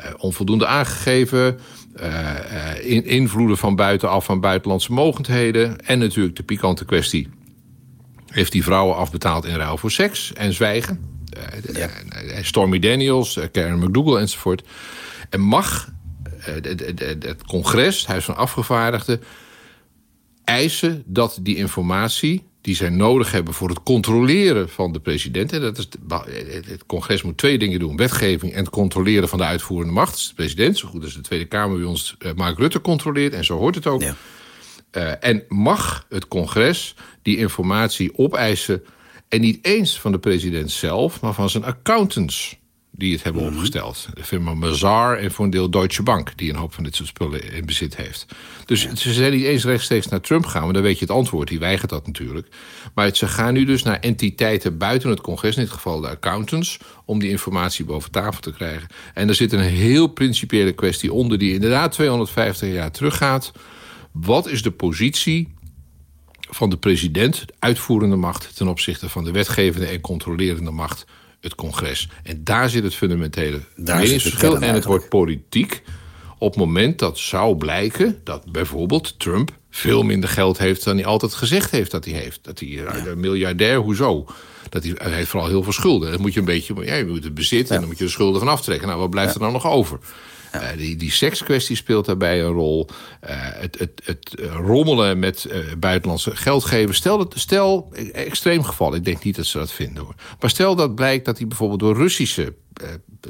Uh, 0.00 0.06
onvoldoende 0.16 0.66
aangegeven. 0.66 1.58
Uh, 2.00 2.90
in, 2.90 3.04
invloeden 3.04 3.58
van 3.58 3.76
buitenaf 3.76 4.24
van 4.24 4.40
buitenlandse 4.40 4.92
mogendheden. 4.92 5.86
En 5.86 5.98
natuurlijk 5.98 6.36
de 6.36 6.42
pikante 6.42 6.84
kwestie. 6.84 7.28
Heeft 8.26 8.52
die 8.52 8.62
vrouwen 8.62 8.96
afbetaald 8.96 9.44
in 9.44 9.56
ruil 9.56 9.76
voor 9.76 9.90
seks 9.90 10.32
en 10.32 10.52
zwijgen? 10.52 11.00
Ja. 11.72 11.88
Stormy 12.42 12.78
Daniels, 12.78 13.38
Karen 13.52 13.78
McDougal 13.78 14.18
enzovoort. 14.20 14.62
En 15.30 15.40
mag 15.40 15.92
het 16.38 17.42
congres, 17.46 17.98
het 17.98 18.06
Huis 18.06 18.24
van 18.24 18.36
Afgevaardigden... 18.36 19.22
eisen 20.44 21.02
dat 21.06 21.38
die 21.42 21.56
informatie 21.56 22.44
die 22.60 22.74
zij 22.74 22.88
nodig 22.88 23.30
hebben 23.30 23.54
voor 23.54 23.68
het 23.68 23.82
controleren 23.82 24.68
van 24.68 24.92
de 24.92 25.00
president. 25.00 25.52
En 25.52 25.60
dat 25.60 25.78
is, 25.78 25.88
het 26.66 26.86
congres 26.86 27.22
moet 27.22 27.36
twee 27.36 27.58
dingen 27.58 27.78
doen. 27.78 27.96
Wetgeving 27.96 28.52
en 28.52 28.58
het 28.58 28.70
controleren 28.70 29.28
van 29.28 29.38
de 29.38 29.44
uitvoerende 29.44 29.92
macht. 29.92 30.16
Is 30.16 30.28
de 30.28 30.34
president, 30.34 30.78
zo 30.78 30.88
goed 30.88 31.04
als 31.04 31.14
de 31.14 31.20
Tweede 31.20 31.44
Kamer 31.44 31.76
bij 31.78 31.86
ons 31.86 32.16
Mark 32.34 32.58
Rutte 32.58 32.80
controleert. 32.80 33.32
En 33.32 33.44
zo 33.44 33.58
hoort 33.58 33.74
het 33.74 33.86
ook. 33.86 34.02
Ja. 34.02 34.14
Uh, 34.92 35.12
en 35.20 35.44
mag 35.48 36.06
het 36.08 36.28
congres 36.28 36.94
die 37.22 37.36
informatie 37.36 38.18
opeisen... 38.18 38.84
en 39.28 39.40
niet 39.40 39.64
eens 39.64 40.00
van 40.00 40.12
de 40.12 40.18
president 40.18 40.70
zelf, 40.70 41.20
maar 41.20 41.34
van 41.34 41.50
zijn 41.50 41.64
accountants 41.64 42.58
die 42.96 43.12
het 43.12 43.22
hebben 43.22 43.42
mhm. 43.42 43.52
opgesteld. 43.52 44.08
De 44.14 44.24
firma 44.24 44.54
Mazar 44.54 45.18
en 45.18 45.32
voor 45.32 45.44
een 45.44 45.50
deel 45.50 45.70
Deutsche 45.70 46.02
Bank... 46.02 46.36
die 46.36 46.50
een 46.50 46.56
hoop 46.56 46.74
van 46.74 46.84
dit 46.84 46.94
soort 46.94 47.08
spullen 47.08 47.52
in 47.52 47.66
bezit 47.66 47.96
heeft. 47.96 48.26
Dus 48.64 48.88
ze 48.94 49.12
zijn 49.12 49.32
niet 49.32 49.44
eens 49.44 49.64
rechtstreeks 49.64 50.08
naar 50.08 50.20
Trump 50.20 50.46
gaan... 50.46 50.64
maar 50.64 50.72
dan 50.72 50.82
weet 50.82 50.98
je 50.98 51.04
het 51.04 51.14
antwoord, 51.14 51.48
die 51.48 51.58
weigert 51.58 51.90
dat 51.90 52.06
natuurlijk. 52.06 52.48
Maar 52.94 53.16
ze 53.16 53.26
gaan 53.26 53.54
nu 53.54 53.64
dus 53.64 53.82
naar 53.82 54.00
entiteiten 54.00 54.78
buiten 54.78 55.10
het 55.10 55.20
congres... 55.20 55.56
in 55.56 55.62
dit 55.62 55.72
geval 55.72 56.00
de 56.00 56.08
accountants... 56.08 56.78
om 57.04 57.18
die 57.18 57.30
informatie 57.30 57.84
boven 57.84 58.10
tafel 58.10 58.40
te 58.40 58.52
krijgen. 58.52 58.88
En 59.14 59.28
er 59.28 59.34
zit 59.34 59.52
een 59.52 59.60
heel 59.60 60.06
principiële 60.06 60.72
kwestie 60.72 61.12
onder... 61.12 61.38
die 61.38 61.52
inderdaad 61.52 61.92
250 61.92 62.72
jaar 62.72 62.90
teruggaat. 62.90 63.52
Wat 64.12 64.48
is 64.48 64.62
de 64.62 64.70
positie 64.70 65.54
van 66.50 66.70
de 66.70 66.76
president, 66.76 67.46
de 67.46 67.54
uitvoerende 67.58 68.16
macht... 68.16 68.56
ten 68.56 68.68
opzichte 68.68 69.08
van 69.08 69.24
de 69.24 69.30
wetgevende 69.30 69.86
en 69.86 70.00
controlerende 70.00 70.70
macht 70.70 71.06
het 71.46 71.54
congres. 71.54 72.08
En 72.22 72.44
daar 72.44 72.70
zit 72.70 72.82
het 72.82 72.94
fundamentele 72.94 73.60
meningsverschil. 73.76 74.58
En 74.58 74.74
het 74.74 74.84
wordt 74.84 75.08
politiek 75.08 75.82
op 76.38 76.50
het 76.50 76.60
moment 76.60 76.98
dat 76.98 77.18
zou 77.18 77.56
blijken... 77.56 78.20
dat 78.24 78.52
bijvoorbeeld 78.52 79.18
Trump 79.18 79.50
veel 79.76 80.02
minder 80.02 80.28
geld 80.28 80.58
heeft 80.58 80.84
dan 80.84 80.96
hij 80.96 81.06
altijd 81.06 81.34
gezegd 81.34 81.70
heeft 81.70 81.90
dat 81.90 82.04
hij 82.04 82.14
heeft. 82.14 82.38
Dat 82.42 82.58
hij 82.58 82.68
ja. 82.68 83.06
een 83.06 83.20
miljardair, 83.20 83.78
hoezo? 83.78 84.26
Dat 84.68 84.82
hij, 84.82 84.92
hij 84.96 85.12
heeft 85.12 85.28
vooral 85.28 85.48
heel 85.48 85.62
veel 85.62 85.72
schulden. 85.72 86.10
Dan 86.10 86.20
moet 86.20 86.32
je 86.32 86.38
een 86.38 86.46
beetje, 86.46 86.74
ja, 86.84 86.94
je 86.94 87.06
moet 87.06 87.24
het 87.24 87.34
bezitten 87.34 87.74
en 87.74 87.80
dan 87.80 87.90
moet 87.90 87.98
je 87.98 88.04
de 88.04 88.10
schulden 88.10 88.40
van 88.40 88.48
aftrekken. 88.48 88.88
Nou, 88.88 89.00
wat 89.00 89.10
blijft 89.10 89.34
er 89.34 89.40
dan 89.40 89.52
nog 89.52 89.66
over? 89.66 89.98
Uh, 90.54 90.68
die, 90.76 90.96
die 90.96 91.10
sekskwestie 91.10 91.76
speelt 91.76 92.06
daarbij 92.06 92.42
een 92.42 92.52
rol. 92.52 92.88
Uh, 92.88 93.30
het, 93.40 93.78
het, 93.78 94.00
het 94.04 94.34
eh, 94.34 94.54
rommelen 94.54 95.18
met 95.18 95.46
uh, 95.50 95.58
buitenlandse 95.78 96.36
geldgevers. 96.36 96.96
Stel, 96.96 97.18
dat, 97.18 97.32
stel, 97.36 97.92
extreem 98.12 98.64
geval, 98.64 98.94
ik 98.94 99.04
denk 99.04 99.24
niet 99.24 99.36
dat 99.36 99.46
ze 99.46 99.58
dat 99.58 99.72
vinden 99.72 100.02
hoor. 100.02 100.14
Maar 100.40 100.50
stel 100.50 100.76
dat 100.76 100.94
blijkt 100.94 101.24
dat 101.24 101.38
hij 101.38 101.46
bijvoorbeeld 101.46 101.80
door 101.80 101.96
Russische 101.96 102.54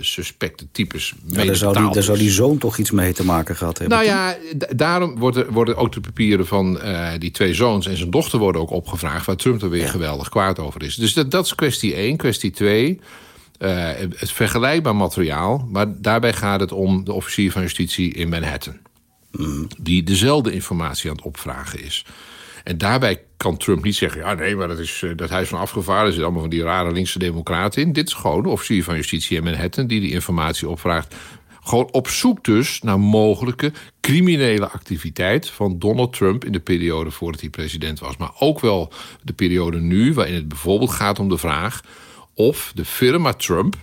suspecte 0.00 0.66
types 0.72 1.14
ja, 1.26 1.44
daar, 1.44 1.56
zou 1.56 1.76
die, 1.76 1.90
daar 1.90 2.02
zou 2.02 2.18
die 2.18 2.30
zoon 2.30 2.58
toch 2.58 2.78
iets 2.78 2.90
mee 2.90 3.12
te 3.12 3.24
maken 3.24 3.56
gehad 3.56 3.78
hebben? 3.78 3.98
Nou 3.98 4.08
ja, 4.08 4.36
daarom 4.76 5.18
worden, 5.18 5.52
worden 5.52 5.76
ook 5.76 5.92
de 5.92 6.00
papieren 6.00 6.46
van 6.46 6.80
uh, 6.84 7.08
die 7.18 7.30
twee 7.30 7.54
zoons 7.54 7.86
en 7.86 7.96
zijn 7.96 8.10
dochter 8.10 8.38
worden 8.38 8.60
ook 8.60 8.70
opgevraagd... 8.70 9.26
waar 9.26 9.36
Trump 9.36 9.62
er 9.62 9.70
weer 9.70 9.84
ja. 9.84 9.90
geweldig 9.90 10.28
kwaad 10.28 10.58
over 10.58 10.82
is. 10.82 10.94
Dus 10.94 11.14
dat, 11.14 11.30
dat 11.30 11.44
is 11.44 11.54
kwestie 11.54 11.94
één. 11.94 12.16
Kwestie 12.16 12.50
twee... 12.50 13.00
Uh, 13.58 13.88
het 14.16 14.30
vergelijkbaar 14.32 14.96
materiaal, 14.96 15.68
maar 15.70 16.00
daarbij 16.00 16.32
gaat 16.32 16.60
het 16.60 16.72
om 16.72 17.04
de 17.04 17.12
officier 17.12 17.52
van 17.52 17.62
justitie 17.62 18.12
in 18.12 18.28
Manhattan. 18.28 18.76
Mm. 19.30 19.66
Die 19.78 20.02
dezelfde 20.02 20.52
informatie 20.52 21.10
aan 21.10 21.16
het 21.16 21.24
opvragen 21.24 21.82
is. 21.82 22.04
En 22.66 22.78
daarbij 22.78 23.22
kan 23.36 23.56
Trump 23.56 23.84
niet 23.84 23.94
zeggen... 23.94 24.20
ja, 24.20 24.34
nee, 24.34 24.56
maar 24.56 24.68
dat, 24.68 24.78
is, 24.78 25.02
uh, 25.02 25.16
dat 25.16 25.30
huis 25.30 25.48
van 25.48 25.58
afgevaardigden... 25.58 26.14
zit 26.14 26.22
allemaal 26.22 26.40
van 26.40 26.50
die 26.50 26.62
rare 26.62 26.92
linkse 26.92 27.18
democraten 27.18 27.82
in. 27.82 27.92
Dit 27.92 28.06
is 28.06 28.14
gewoon 28.14 28.42
de 28.42 28.48
officier 28.48 28.84
van 28.84 28.94
justitie 28.94 29.36
in 29.36 29.44
Manhattan... 29.44 29.86
die 29.86 30.00
die 30.00 30.12
informatie 30.12 30.68
opvraagt. 30.68 31.14
Gewoon 31.62 31.88
op 31.90 32.08
zoek 32.08 32.44
dus 32.44 32.80
naar 32.82 33.00
mogelijke 33.00 33.72
criminele 34.00 34.68
activiteit... 34.68 35.50
van 35.50 35.78
Donald 35.78 36.12
Trump 36.12 36.44
in 36.44 36.52
de 36.52 36.60
periode 36.60 37.10
voordat 37.10 37.40
hij 37.40 37.50
president 37.50 37.98
was. 37.98 38.16
Maar 38.16 38.32
ook 38.38 38.60
wel 38.60 38.92
de 39.22 39.32
periode 39.32 39.80
nu, 39.80 40.14
waarin 40.14 40.34
het 40.34 40.48
bijvoorbeeld 40.48 40.90
gaat 40.90 41.18
om 41.18 41.28
de 41.28 41.38
vraag 41.38 41.80
of 42.34 42.72
de 42.74 42.84
firma 42.84 43.32
Trump, 43.32 43.76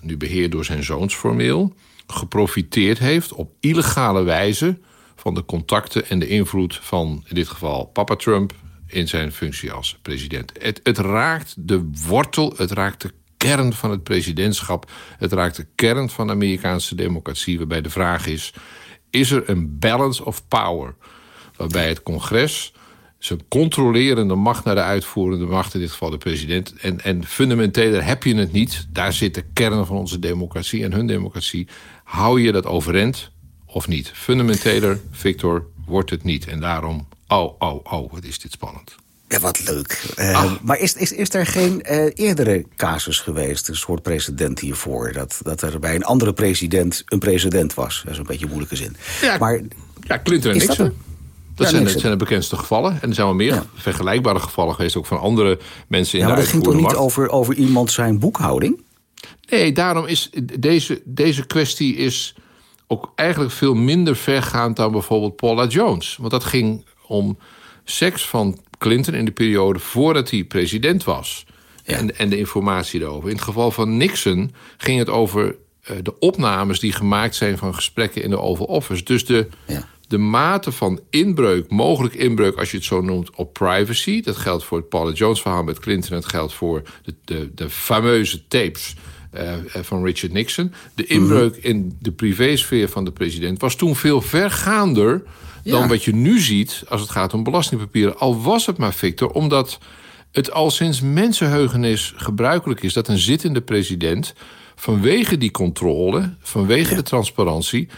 nu 0.00 0.16
beheerd 0.16 0.52
door 0.52 0.64
zijn 0.64 0.84
zoons 0.84 1.14
formeel, 1.14 1.74
geprofiteerd 2.06 2.98
heeft 2.98 3.32
op 3.32 3.50
illegale 3.60 4.22
wijze 4.22 4.78
van 5.26 5.34
de 5.34 5.44
contacten 5.44 6.08
en 6.08 6.18
de 6.18 6.28
invloed 6.28 6.78
van 6.82 7.24
in 7.28 7.34
dit 7.34 7.48
geval 7.48 7.84
papa 7.84 8.16
Trump 8.16 8.52
in 8.86 9.08
zijn 9.08 9.32
functie 9.32 9.72
als 9.72 9.98
president. 10.02 10.52
Het, 10.58 10.80
het 10.82 10.98
raakt 10.98 11.54
de 11.58 11.90
wortel, 12.06 12.54
het 12.56 12.70
raakt 12.70 13.02
de 13.02 13.12
kern 13.36 13.72
van 13.72 13.90
het 13.90 14.02
presidentschap, 14.02 14.90
het 15.18 15.32
raakt 15.32 15.56
de 15.56 15.66
kern 15.74 16.10
van 16.10 16.26
de 16.26 16.32
Amerikaanse 16.32 16.94
democratie, 16.94 17.58
waarbij 17.58 17.80
de 17.80 17.90
vraag 17.90 18.26
is: 18.26 18.54
is 19.10 19.30
er 19.30 19.50
een 19.50 19.78
balance 19.78 20.24
of 20.24 20.48
power? 20.48 20.94
Waarbij 21.56 21.88
het 21.88 22.02
congres 22.02 22.72
zijn 23.18 23.48
controlerende 23.48 24.34
macht 24.34 24.64
naar 24.64 24.74
de 24.74 24.82
uitvoerende 24.82 25.46
macht, 25.46 25.74
in 25.74 25.80
dit 25.80 25.90
geval 25.90 26.10
de 26.10 26.18
president. 26.18 26.74
En, 26.74 27.00
en 27.00 27.24
fundamenteler 27.24 28.04
heb 28.04 28.22
je 28.22 28.34
het 28.34 28.52
niet. 28.52 28.86
Daar 28.90 29.12
zit 29.12 29.34
de 29.34 29.44
kern 29.52 29.86
van 29.86 29.96
onze 29.96 30.18
democratie 30.18 30.84
en 30.84 30.92
hun 30.92 31.06
democratie. 31.06 31.68
Hou 32.04 32.40
je 32.40 32.52
dat 32.52 32.66
overeind 32.66 33.34
of 33.76 33.88
niet? 33.88 34.10
Fundamenteler, 34.14 35.00
Victor, 35.10 35.66
wordt 35.86 36.10
het 36.10 36.24
niet. 36.24 36.46
En 36.46 36.60
daarom, 36.60 37.08
oh, 37.28 37.54
oh, 37.58 37.92
oh, 37.92 38.12
wat 38.12 38.24
is 38.24 38.38
dit 38.38 38.52
spannend. 38.52 38.94
Ja, 39.28 39.38
wat 39.38 39.64
leuk. 39.66 40.14
Uh, 40.18 40.52
maar 40.62 40.78
is, 40.78 40.94
is, 40.94 41.12
is 41.12 41.34
er 41.34 41.46
geen 41.46 41.82
uh, 41.90 42.10
eerdere 42.14 42.64
casus 42.76 43.20
geweest, 43.20 43.68
een 43.68 43.76
soort 43.76 44.02
precedent 44.02 44.60
hiervoor... 44.60 45.12
Dat, 45.12 45.40
dat 45.42 45.62
er 45.62 45.78
bij 45.78 45.94
een 45.94 46.04
andere 46.04 46.32
president 46.32 47.02
een 47.06 47.18
president 47.18 47.74
was? 47.74 48.02
Dat 48.04 48.12
is 48.12 48.18
een 48.18 48.24
beetje 48.24 48.42
een 48.42 48.50
moeilijke 48.50 48.76
zin. 48.76 48.96
Ja, 49.20 49.38
maar, 49.38 49.60
ja 50.00 50.20
Clinton 50.24 50.50
en 50.50 50.58
Nixon. 50.58 50.92
Dat, 51.54 51.68
zijn, 51.68 51.88
zijn, 51.88 52.12
de 52.12 52.18
bekendste 52.18 52.56
gevallen. 52.56 52.92
En 53.02 53.08
er 53.08 53.14
zijn 53.14 53.26
wel 53.26 53.36
meer 53.36 53.62
vergelijkbare 53.74 54.40
gevallen 54.40 54.74
geweest... 54.74 54.96
ook 54.96 55.06
van 55.06 55.20
andere 55.20 55.58
mensen 55.88 56.18
in 56.18 56.24
ja, 56.24 56.30
maar 56.30 56.40
dat 56.40 56.48
ging 56.48 56.62
toch 56.62 56.74
niet 56.74 56.94
over, 56.94 57.28
over 57.28 57.54
iemand 57.54 57.90
zijn 57.90 58.18
boekhouding? 58.18 58.82
Nee, 59.48 59.72
daarom 59.72 60.06
is 60.06 60.30
deze, 60.58 61.02
deze 61.04 61.46
kwestie 61.46 61.96
is 61.96 62.34
ook 62.86 63.12
eigenlijk 63.14 63.52
veel 63.52 63.74
minder 63.74 64.16
vergaand... 64.16 64.76
dan 64.76 64.92
bijvoorbeeld 64.92 65.36
Paula 65.36 65.66
Jones. 65.66 66.16
Want 66.16 66.30
dat 66.30 66.44
ging 66.44 66.84
om 67.06 67.38
seks 67.84 68.26
van 68.26 68.58
Clinton 68.78 69.14
in 69.14 69.24
de 69.24 69.30
periode 69.30 69.78
voordat 69.78 70.30
hij 70.30 70.44
president 70.44 71.04
was. 71.04 71.46
En, 71.84 72.18
en 72.18 72.28
de 72.28 72.38
informatie 72.38 73.00
erover. 73.00 73.28
In 73.28 73.34
het 73.34 73.44
geval 73.44 73.70
van 73.70 73.96
Nixon 73.96 74.52
ging 74.76 74.98
het 74.98 75.08
over 75.08 75.44
uh, 75.90 75.96
de 76.02 76.18
opnames 76.18 76.80
die 76.80 76.92
gemaakt 76.92 77.34
zijn... 77.34 77.58
van 77.58 77.74
gesprekken 77.74 78.22
in 78.22 78.30
de 78.30 78.40
Oval 78.40 78.66
Office. 78.66 79.04
Dus 79.04 79.24
de... 79.26 79.48
Ja 79.66 79.86
de 80.08 80.18
mate 80.18 80.72
van 80.72 81.00
inbreuk, 81.10 81.70
mogelijk 81.70 82.14
inbreuk 82.14 82.56
als 82.58 82.70
je 82.70 82.76
het 82.76 82.86
zo 82.86 83.00
noemt, 83.00 83.36
op 83.36 83.52
privacy. 83.52 84.22
Dat 84.22 84.36
geldt 84.36 84.64
voor 84.64 84.78
het 84.78 84.88
Paula 84.88 85.12
Jones 85.12 85.40
verhaal 85.40 85.62
met 85.62 85.78
Clinton. 85.78 86.10
Dat 86.10 86.28
geldt 86.28 86.52
voor 86.52 86.82
de, 87.02 87.14
de, 87.24 87.50
de 87.54 87.70
fameuze 87.70 88.46
tapes 88.48 88.94
uh, 89.36 89.82
van 89.82 90.04
Richard 90.04 90.32
Nixon. 90.32 90.72
De 90.94 91.06
inbreuk 91.06 91.56
mhm. 91.56 91.66
in 91.66 91.96
de 92.00 92.12
privésfeer 92.12 92.88
van 92.88 93.04
de 93.04 93.12
president 93.12 93.60
was 93.60 93.76
toen 93.76 93.96
veel 93.96 94.20
vergaander 94.20 95.22
dan 95.64 95.88
wat 95.88 96.04
je 96.04 96.14
nu 96.14 96.38
ziet 96.40 96.84
als 96.88 97.00
het 97.00 97.10
gaat 97.10 97.34
om 97.34 97.42
belastingpapieren. 97.42 98.18
Al 98.18 98.42
was 98.42 98.66
het 98.66 98.76
maar, 98.76 98.94
Victor, 98.94 99.30
omdat 99.30 99.78
het 100.32 100.50
al 100.50 100.70
sinds 100.70 101.00
mensenheugenis 101.00 102.12
gebruikelijk 102.16 102.82
is 102.82 102.92
dat 102.92 103.08
een 103.08 103.18
zittende 103.18 103.60
president 103.60 104.34
vanwege 104.74 105.38
die 105.38 105.50
controle, 105.50 106.34
vanwege 106.40 106.94
de 106.94 107.02
transparantie, 107.02 107.88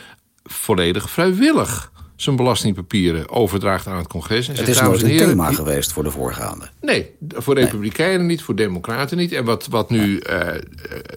volledig 0.45 1.11
vrijwillig 1.11 1.93
zijn 2.23 2.37
belastingpapieren 2.37 3.29
overdraagt 3.29 3.87
aan 3.87 3.97
het 3.97 4.07
congres. 4.07 4.49
En 4.49 4.57
het 4.57 4.69
is 4.69 4.81
nooit 4.81 5.03
een 5.03 5.17
thema 5.17 5.53
geweest 5.53 5.93
voor 5.93 6.03
de 6.03 6.11
voorgaande. 6.11 6.69
Nee, 6.81 7.11
voor 7.29 7.55
republikeinen 7.55 8.27
niet, 8.27 8.43
voor 8.43 8.55
democraten 8.55 9.17
niet. 9.17 9.33
En 9.33 9.45
wat, 9.45 9.67
wat 9.67 9.91
nu 9.91 10.21
uh, 10.31 10.49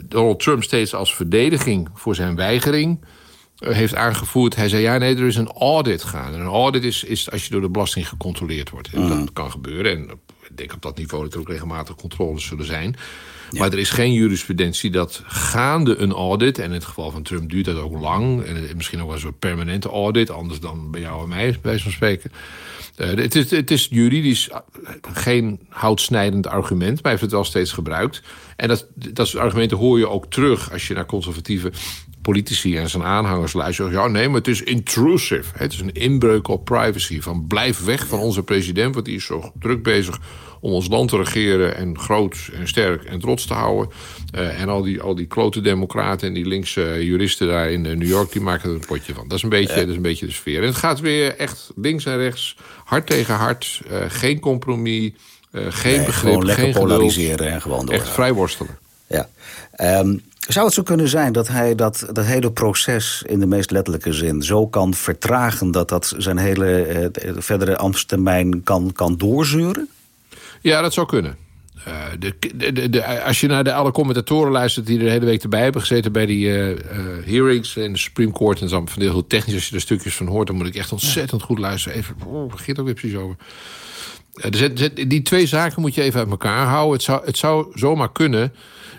Donald 0.03 0.39
Trump 0.39 0.63
steeds 0.63 0.93
als 0.93 1.15
verdediging 1.15 1.89
voor 1.93 2.15
zijn 2.15 2.35
weigering 2.35 3.05
uh, 3.59 3.69
heeft 3.73 3.95
aangevoerd. 3.95 4.55
Hij 4.55 4.69
zei, 4.69 4.81
ja 4.81 4.97
nee, 4.97 5.15
er 5.15 5.27
is 5.27 5.35
een 5.35 5.51
audit 5.51 6.03
gaan. 6.03 6.33
En 6.33 6.39
een 6.39 6.45
audit 6.45 6.83
is, 6.83 7.03
is 7.03 7.31
als 7.31 7.43
je 7.43 7.51
door 7.51 7.61
de 7.61 7.69
belasting 7.69 8.09
gecontroleerd 8.09 8.69
wordt. 8.69 8.89
En 8.93 9.07
dat 9.07 9.17
mm. 9.17 9.33
kan 9.33 9.51
gebeuren. 9.51 9.91
En 9.91 10.09
ik 10.49 10.57
denk 10.57 10.73
op 10.73 10.81
dat 10.81 10.97
niveau 10.97 11.23
dat 11.23 11.33
er 11.33 11.39
ook 11.39 11.49
regelmatig 11.49 11.95
controles 11.95 12.45
zullen 12.45 12.65
zijn. 12.65 12.95
Maar 13.57 13.71
er 13.71 13.79
is 13.79 13.89
geen 13.89 14.13
jurisprudentie 14.13 14.91
dat 14.91 15.21
gaande 15.25 15.97
een 15.97 16.11
audit... 16.11 16.59
en 16.59 16.65
in 16.65 16.71
het 16.71 16.85
geval 16.85 17.11
van 17.11 17.23
Trump 17.23 17.49
duurt 17.49 17.65
dat 17.65 17.77
ook 17.77 17.99
lang... 17.99 18.43
en 18.43 18.67
misschien 18.75 18.99
ook 18.99 19.05
wel 19.05 19.15
een 19.15 19.21
soort 19.21 19.39
permanente 19.39 19.89
audit... 19.89 20.29
anders 20.29 20.59
dan 20.59 20.91
bij 20.91 21.01
jou 21.01 21.23
en 21.23 21.29
mij, 21.29 21.57
bij 21.61 21.79
van 21.79 21.91
spreken... 21.91 22.31
Uh, 22.97 23.07
het, 23.07 23.35
is, 23.35 23.51
het 23.51 23.71
is 23.71 23.87
juridisch 23.91 24.49
geen 25.01 25.59
houtsnijdend 25.69 26.47
argument, 26.47 26.93
maar 26.93 27.01
hij 27.01 27.11
heeft 27.11 27.23
het 27.23 27.31
wel 27.31 27.43
steeds 27.43 27.71
gebruikt. 27.71 28.21
En 28.55 28.67
dat, 28.67 28.87
dat 28.93 29.27
soort 29.27 29.43
argumenten 29.43 29.77
hoor 29.77 29.97
je 29.97 30.09
ook 30.09 30.25
terug 30.25 30.71
als 30.71 30.87
je 30.87 30.93
naar 30.93 31.05
conservatieve 31.05 31.71
politici 32.21 32.77
en 32.77 32.89
zijn 32.89 33.03
aanhangers 33.03 33.53
luisteren. 33.53 33.91
Ja, 33.91 34.07
nee, 34.07 34.27
maar 34.27 34.37
het 34.37 34.47
is 34.47 34.63
intrusive. 34.63 35.51
Het 35.57 35.73
is 35.73 35.79
een 35.79 35.93
inbreuk 35.93 36.47
op 36.47 36.65
privacy. 36.65 37.21
Van 37.21 37.45
blijf 37.47 37.83
weg 37.83 38.07
van 38.07 38.19
onze 38.19 38.43
president, 38.43 38.93
want 38.93 39.05
die 39.05 39.15
is 39.15 39.25
zo 39.25 39.51
druk 39.59 39.83
bezig 39.83 40.19
om 40.59 40.71
ons 40.71 40.87
land 40.87 41.09
te 41.09 41.17
regeren 41.17 41.75
en 41.75 41.99
groot 41.99 42.49
en 42.53 42.67
sterk 42.67 43.03
en 43.03 43.19
trots 43.19 43.45
te 43.45 43.53
houden. 43.53 43.89
Uh, 44.35 44.61
en 44.61 44.69
al 44.69 44.81
die, 44.81 45.01
al 45.01 45.15
die 45.15 45.25
klote 45.25 45.61
democraten 45.61 46.27
en 46.27 46.33
die 46.33 46.45
linkse 46.45 47.05
juristen 47.05 47.47
daar 47.47 47.71
in 47.71 47.81
New 47.81 48.03
York, 48.03 48.31
die 48.31 48.41
maken 48.41 48.69
er 48.69 48.75
een 48.75 48.85
potje 48.85 49.13
van. 49.13 49.27
Dat 49.27 49.37
is 49.37 49.43
een 49.43 49.49
beetje, 49.49 49.75
dat 49.75 49.87
is 49.87 49.95
een 49.95 50.01
beetje 50.01 50.25
de 50.25 50.31
sfeer. 50.31 50.61
En 50.61 50.67
het 50.67 50.75
gaat 50.75 50.99
weer 50.99 51.35
echt 51.35 51.71
links 51.75 52.05
en 52.05 52.17
rechts, 52.17 52.57
hard 52.83 53.07
tegen 53.07 53.35
hard, 53.35 53.81
uh, 53.91 53.97
geen 54.07 54.39
compromis, 54.39 55.11
uh, 55.51 55.65
geen 55.69 55.97
nee, 55.97 56.05
begrip, 56.05 56.43
geen 56.43 56.73
polariseren 56.73 57.47
en 57.47 57.61
gewoon 57.61 57.85
door. 57.85 57.95
Echt 57.95 58.09
vrijworstelen. 58.09 58.77
Ja. 59.07 59.29
Um, 59.99 60.21
zou 60.51 60.65
het 60.65 60.75
zo 60.75 60.83
kunnen 60.83 61.07
zijn 61.07 61.33
dat 61.33 61.47
hij 61.47 61.75
dat, 61.75 62.07
dat 62.11 62.25
hele 62.25 62.51
proces 62.51 63.23
in 63.25 63.39
de 63.39 63.45
meest 63.45 63.71
letterlijke 63.71 64.13
zin 64.13 64.41
zo 64.41 64.67
kan 64.67 64.93
vertragen 64.93 65.71
dat 65.71 65.89
dat 65.89 66.13
zijn 66.17 66.37
hele 66.37 67.11
uh, 67.25 67.33
verdere 67.37 67.77
ambtstermijn 67.77 68.63
kan, 68.63 68.91
kan 68.93 69.17
doorzeuren? 69.17 69.89
Ja, 70.61 70.81
dat 70.81 70.93
zou 70.93 71.07
kunnen. 71.07 71.37
Uh, 71.87 72.05
de, 72.19 72.35
de, 72.73 72.89
de, 72.89 73.23
als 73.23 73.39
je 73.39 73.47
naar 73.47 73.63
de 73.63 73.73
alle 73.73 73.91
commentatoren 73.91 74.51
luistert 74.51 74.85
die 74.85 74.97
er 74.97 75.03
de 75.03 75.09
hele 75.09 75.25
week 75.25 75.43
erbij 75.43 75.61
hebben 75.61 75.81
gezeten 75.81 76.11
bij 76.11 76.25
die 76.25 76.47
uh, 76.47 76.77
hearings 77.25 77.75
in 77.75 77.91
de 77.91 77.99
Supreme 77.99 78.31
Court 78.31 78.61
en 78.61 78.69
zo, 78.69 78.83
van 78.85 79.01
heel 79.01 79.27
technisch, 79.27 79.55
als 79.55 79.69
je 79.69 79.75
er 79.75 79.81
stukjes 79.81 80.15
van 80.15 80.27
hoort, 80.27 80.47
dan 80.47 80.55
moet 80.55 80.67
ik 80.67 80.75
echt 80.75 80.91
ontzettend 80.91 81.41
goed 81.41 81.59
luisteren. 81.59 81.97
Even, 81.97 82.15
oh, 82.25 82.51
begint 82.51 82.79
ook 82.79 82.85
weer 82.85 82.93
precies 82.93 83.17
over. 83.17 83.35
die 85.07 85.21
twee 85.21 85.47
zaken 85.47 85.81
moet 85.81 85.95
je 85.95 86.01
even 86.01 86.19
uit 86.19 86.29
elkaar 86.29 86.65
houden. 86.65 86.93
Het 86.93 87.03
zou, 87.03 87.25
het 87.25 87.37
zou 87.37 87.71
zomaar 87.73 88.11
kunnen 88.11 88.53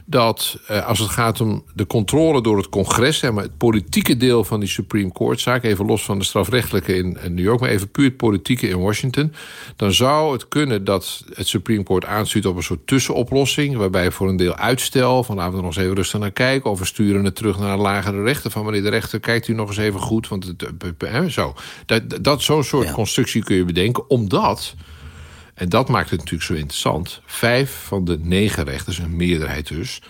dat 0.04 0.58
eh, 0.66 0.86
als 0.86 0.98
het 0.98 1.08
gaat 1.08 1.40
om 1.40 1.64
de 1.74 1.86
controle 1.86 2.42
door 2.42 2.56
het 2.56 2.68
congres... 2.68 3.18
Zeg 3.18 3.32
maar, 3.32 3.42
het 3.42 3.56
politieke 3.56 4.16
deel 4.16 4.44
van 4.44 4.60
die 4.60 4.68
Supreme 4.68 5.12
Court-zaak... 5.12 5.62
even 5.62 5.86
los 5.86 6.04
van 6.04 6.18
de 6.18 6.24
strafrechtelijke 6.24 6.94
in, 6.94 7.18
New 7.28 7.44
York... 7.44 7.60
maar 7.60 7.68
even 7.68 7.90
puur 7.90 8.04
het 8.04 8.16
politieke 8.16 8.68
in 8.68 8.80
Washington... 8.80 9.32
dan 9.76 9.92
zou 9.92 10.32
het 10.32 10.48
kunnen 10.48 10.84
dat 10.84 11.24
het 11.34 11.48
Supreme 11.48 11.82
Court 11.82 12.04
aanstuurt 12.04 12.46
op 12.46 12.56
een 12.56 12.62
soort 12.62 12.86
tussenoplossing... 12.86 13.76
waarbij 13.76 14.10
voor 14.10 14.28
een 14.28 14.36
deel 14.36 14.56
uitstel, 14.56 15.24
van 15.24 15.36
laten 15.36 15.50
we 15.50 15.56
er 15.56 15.64
nog 15.64 15.74
eens 15.74 15.84
even 15.84 15.96
rustig 15.96 16.20
naar 16.20 16.30
kijken... 16.30 16.70
of 16.70 16.78
we 16.78 16.84
sturen 16.84 17.24
het 17.24 17.34
terug 17.34 17.58
naar 17.58 17.72
een 17.72 17.78
lagere 17.78 18.22
rechter... 18.22 18.50
van 18.50 18.64
meneer 18.64 18.82
de 18.82 18.88
rechter, 18.88 19.20
kijkt 19.20 19.48
u 19.48 19.54
nog 19.54 19.68
eens 19.68 19.76
even 19.76 20.00
goed... 20.00 20.28
want 20.28 20.44
het, 20.44 20.64
eh, 20.98 21.24
zo. 21.24 21.54
Dat, 21.86 22.02
dat, 22.20 22.42
zo'n 22.42 22.64
soort 22.64 22.92
constructie 22.92 23.44
kun 23.44 23.56
je 23.56 23.64
bedenken, 23.64 24.10
omdat... 24.10 24.74
En 25.54 25.68
dat 25.68 25.88
maakt 25.88 26.10
het 26.10 26.18
natuurlijk 26.18 26.50
zo 26.50 26.54
interessant. 26.54 27.20
Vijf 27.26 27.84
van 27.86 28.04
de 28.04 28.18
negen 28.18 28.64
rechters, 28.64 28.98
een 28.98 29.16
meerderheid 29.16 29.68
dus... 29.68 30.02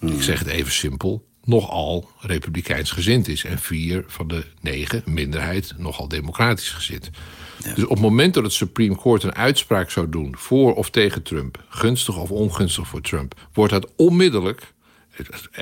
ik 0.00 0.22
zeg 0.22 0.38
het 0.38 0.48
even 0.48 0.72
simpel, 0.72 1.26
nogal 1.44 2.10
republikeins 2.20 2.90
gezind 2.90 3.28
is. 3.28 3.44
En 3.44 3.58
vier 3.58 4.04
van 4.06 4.28
de 4.28 4.44
negen, 4.60 5.02
minderheid, 5.04 5.74
nogal 5.76 6.08
democratisch 6.08 6.70
gezind. 6.70 7.10
Dus 7.74 7.84
op 7.84 7.90
het 7.90 8.00
moment 8.00 8.34
dat 8.34 8.42
het 8.42 8.52
Supreme 8.52 8.96
Court 8.96 9.22
een 9.22 9.34
uitspraak 9.34 9.90
zou 9.90 10.08
doen... 10.08 10.36
voor 10.36 10.74
of 10.74 10.90
tegen 10.90 11.22
Trump, 11.22 11.64
gunstig 11.68 12.16
of 12.16 12.30
ongunstig 12.30 12.88
voor 12.88 13.00
Trump... 13.00 13.48
wordt 13.52 13.72
dat 13.72 13.92
onmiddellijk, 13.96 14.72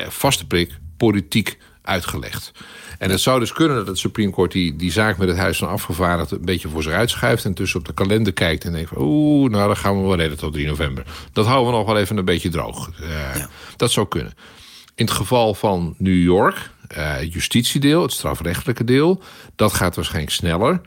vaste 0.08 0.46
prik, 0.46 0.78
politiek 0.96 1.58
uitgelegd. 1.88 2.52
En 2.98 3.10
het 3.10 3.20
zou 3.20 3.40
dus 3.40 3.52
kunnen 3.52 3.76
dat 3.76 3.86
het 3.86 3.98
Supreme 3.98 4.32
Court 4.32 4.52
die, 4.52 4.76
die 4.76 4.92
zaak 4.92 5.18
met 5.18 5.28
het 5.28 5.36
Huis 5.36 5.58
van 5.58 5.68
Afgevaardigden... 5.68 6.38
een 6.38 6.44
beetje 6.44 6.68
voor 6.68 6.82
zich 6.82 6.92
uitschuift 6.92 7.44
en 7.44 7.54
tussen 7.54 7.78
op 7.78 7.86
de 7.86 7.92
kalender 7.92 8.32
kijkt... 8.32 8.64
en 8.64 8.72
denkt 8.72 8.88
van, 8.88 9.02
oeh, 9.02 9.50
nou 9.50 9.66
dan 9.66 9.76
gaan 9.76 9.96
we 10.00 10.06
wel 10.06 10.16
redden 10.16 10.38
tot 10.38 10.52
3 10.52 10.66
november. 10.66 11.04
Dat 11.32 11.46
houden 11.46 11.72
we 11.72 11.78
nog 11.78 11.86
wel 11.86 11.98
even 11.98 12.16
een 12.16 12.24
beetje 12.24 12.48
droog. 12.48 12.90
Uh, 13.00 13.44
Dat 13.76 13.90
zou 13.90 14.08
kunnen. 14.08 14.32
In 14.94 15.04
het 15.04 15.14
geval 15.14 15.54
van 15.54 15.94
New 15.98 16.22
York, 16.22 16.70
uh, 16.96 17.22
justitiedeel, 17.22 18.02
het 18.02 18.12
strafrechtelijke 18.12 18.84
deel... 18.84 19.22
dat 19.56 19.72
gaat 19.72 19.96
waarschijnlijk 19.96 20.32
sneller... 20.32 20.80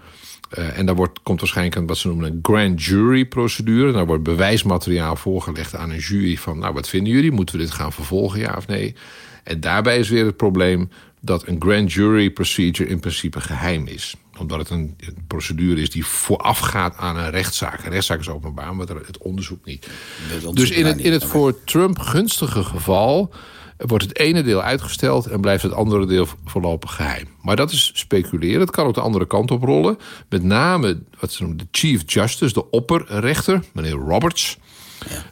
Uh, 0.57 0.77
en 0.77 0.85
daar 0.85 0.95
wordt, 0.95 1.19
komt 1.23 1.39
waarschijnlijk 1.39 1.75
een 1.75 1.87
wat 1.87 1.97
ze 1.97 2.07
noemen 2.07 2.31
een 2.31 2.39
grand 2.41 2.83
jury 2.83 3.25
procedure. 3.25 3.91
Daar 3.91 4.05
wordt 4.05 4.23
bewijsmateriaal 4.23 5.15
voorgelegd 5.15 5.75
aan 5.75 5.89
een 5.89 5.99
jury 5.99 6.37
van... 6.37 6.59
nou, 6.59 6.73
wat 6.73 6.89
vinden 6.89 7.13
jullie? 7.13 7.31
Moeten 7.31 7.55
we 7.55 7.61
dit 7.61 7.71
gaan 7.71 7.93
vervolgen, 7.93 8.39
ja 8.39 8.53
of 8.57 8.67
nee? 8.67 8.95
En 9.43 9.59
daarbij 9.59 9.99
is 9.99 10.09
weer 10.09 10.25
het 10.25 10.37
probleem 10.37 10.89
dat 11.21 11.47
een 11.47 11.61
grand 11.61 11.93
jury 11.93 12.29
procedure 12.29 12.89
in 12.89 12.99
principe 12.99 13.41
geheim 13.41 13.87
is. 13.87 14.15
Omdat 14.39 14.59
het 14.59 14.69
een, 14.69 14.97
procedure 15.27 15.81
is 15.81 15.89
die 15.89 16.05
voorafgaat 16.05 16.97
aan 16.97 17.17
een 17.17 17.29
rechtszaak. 17.29 17.85
Een 17.85 17.91
rechtszaak 17.91 18.19
is 18.19 18.29
openbaar, 18.29 18.75
maar 18.75 18.87
het 18.87 19.17
onderzoek 19.17 19.65
niet. 19.65 19.87
dus 20.53 20.69
in 20.69 20.85
het, 20.85 20.99
in 20.99 21.11
het 21.11 21.23
voor 21.23 21.63
Trump 21.63 21.99
gunstige 21.99 22.63
geval 22.63 23.33
wordt 23.77 24.03
het 24.03 24.17
ene 24.17 24.43
deel 24.43 24.61
uitgesteld 24.61 25.25
en 25.25 25.41
blijft 25.41 25.63
het 25.63 25.73
andere 25.73 26.05
deel 26.05 26.27
voorlopig 26.45 26.95
geheim. 26.95 27.27
Maar 27.41 27.55
dat 27.55 27.71
is 27.71 27.91
speculeren. 27.93 28.59
Het 28.59 28.71
kan 28.71 28.85
ook 28.85 28.93
de 28.93 29.01
andere 29.01 29.27
kant 29.27 29.51
op 29.51 29.63
rollen. 29.63 29.97
Met 30.29 30.43
name 30.43 31.01
wat 31.19 31.31
ze 31.31 31.41
noemen 31.41 31.59
de 31.59 31.67
Chief 31.71 32.01
Justice, 32.05 32.53
de 32.53 32.69
opperrechter, 32.69 33.63
meneer 33.73 33.91
Roberts. 33.91 34.57